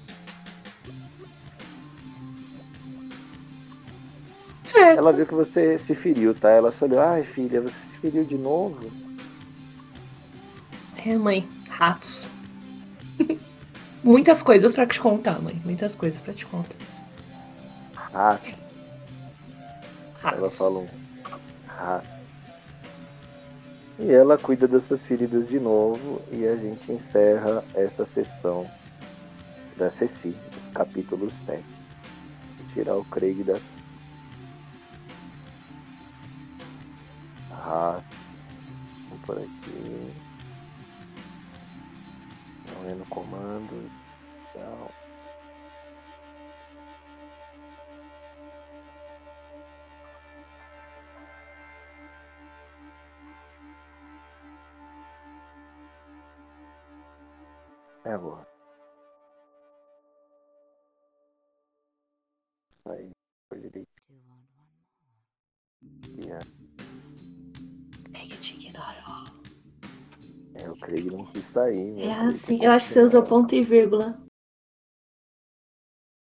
[4.64, 4.98] Certo.
[4.98, 6.50] Ela viu que você se feriu, tá?
[6.50, 8.90] Ela só olhou, ai filha, você feriu de novo?
[11.04, 12.28] É, mãe, ratos.
[14.02, 15.60] Muitas coisas para te contar, mãe.
[15.64, 16.76] Muitas coisas para te contar.
[17.94, 18.48] Rato.
[20.22, 20.88] Ela fala um
[21.66, 22.16] rato.
[23.98, 28.68] E ela cuida das suas feridas de novo e a gente encerra essa sessão
[29.76, 31.62] da Ceci, esse capítulo 7.
[32.58, 33.58] Vou tirar o Craig da.
[37.66, 38.16] Rato.
[39.08, 40.26] Vamos por aqui
[42.84, 43.92] vendo comandos.
[44.52, 44.92] Tchau.
[58.04, 58.46] É agora.
[62.84, 63.10] Sai.
[63.48, 63.95] Foi direito.
[70.86, 72.00] Craig não quis sair.
[72.00, 74.16] É assim, eu acho que você usou ponto e vírgula.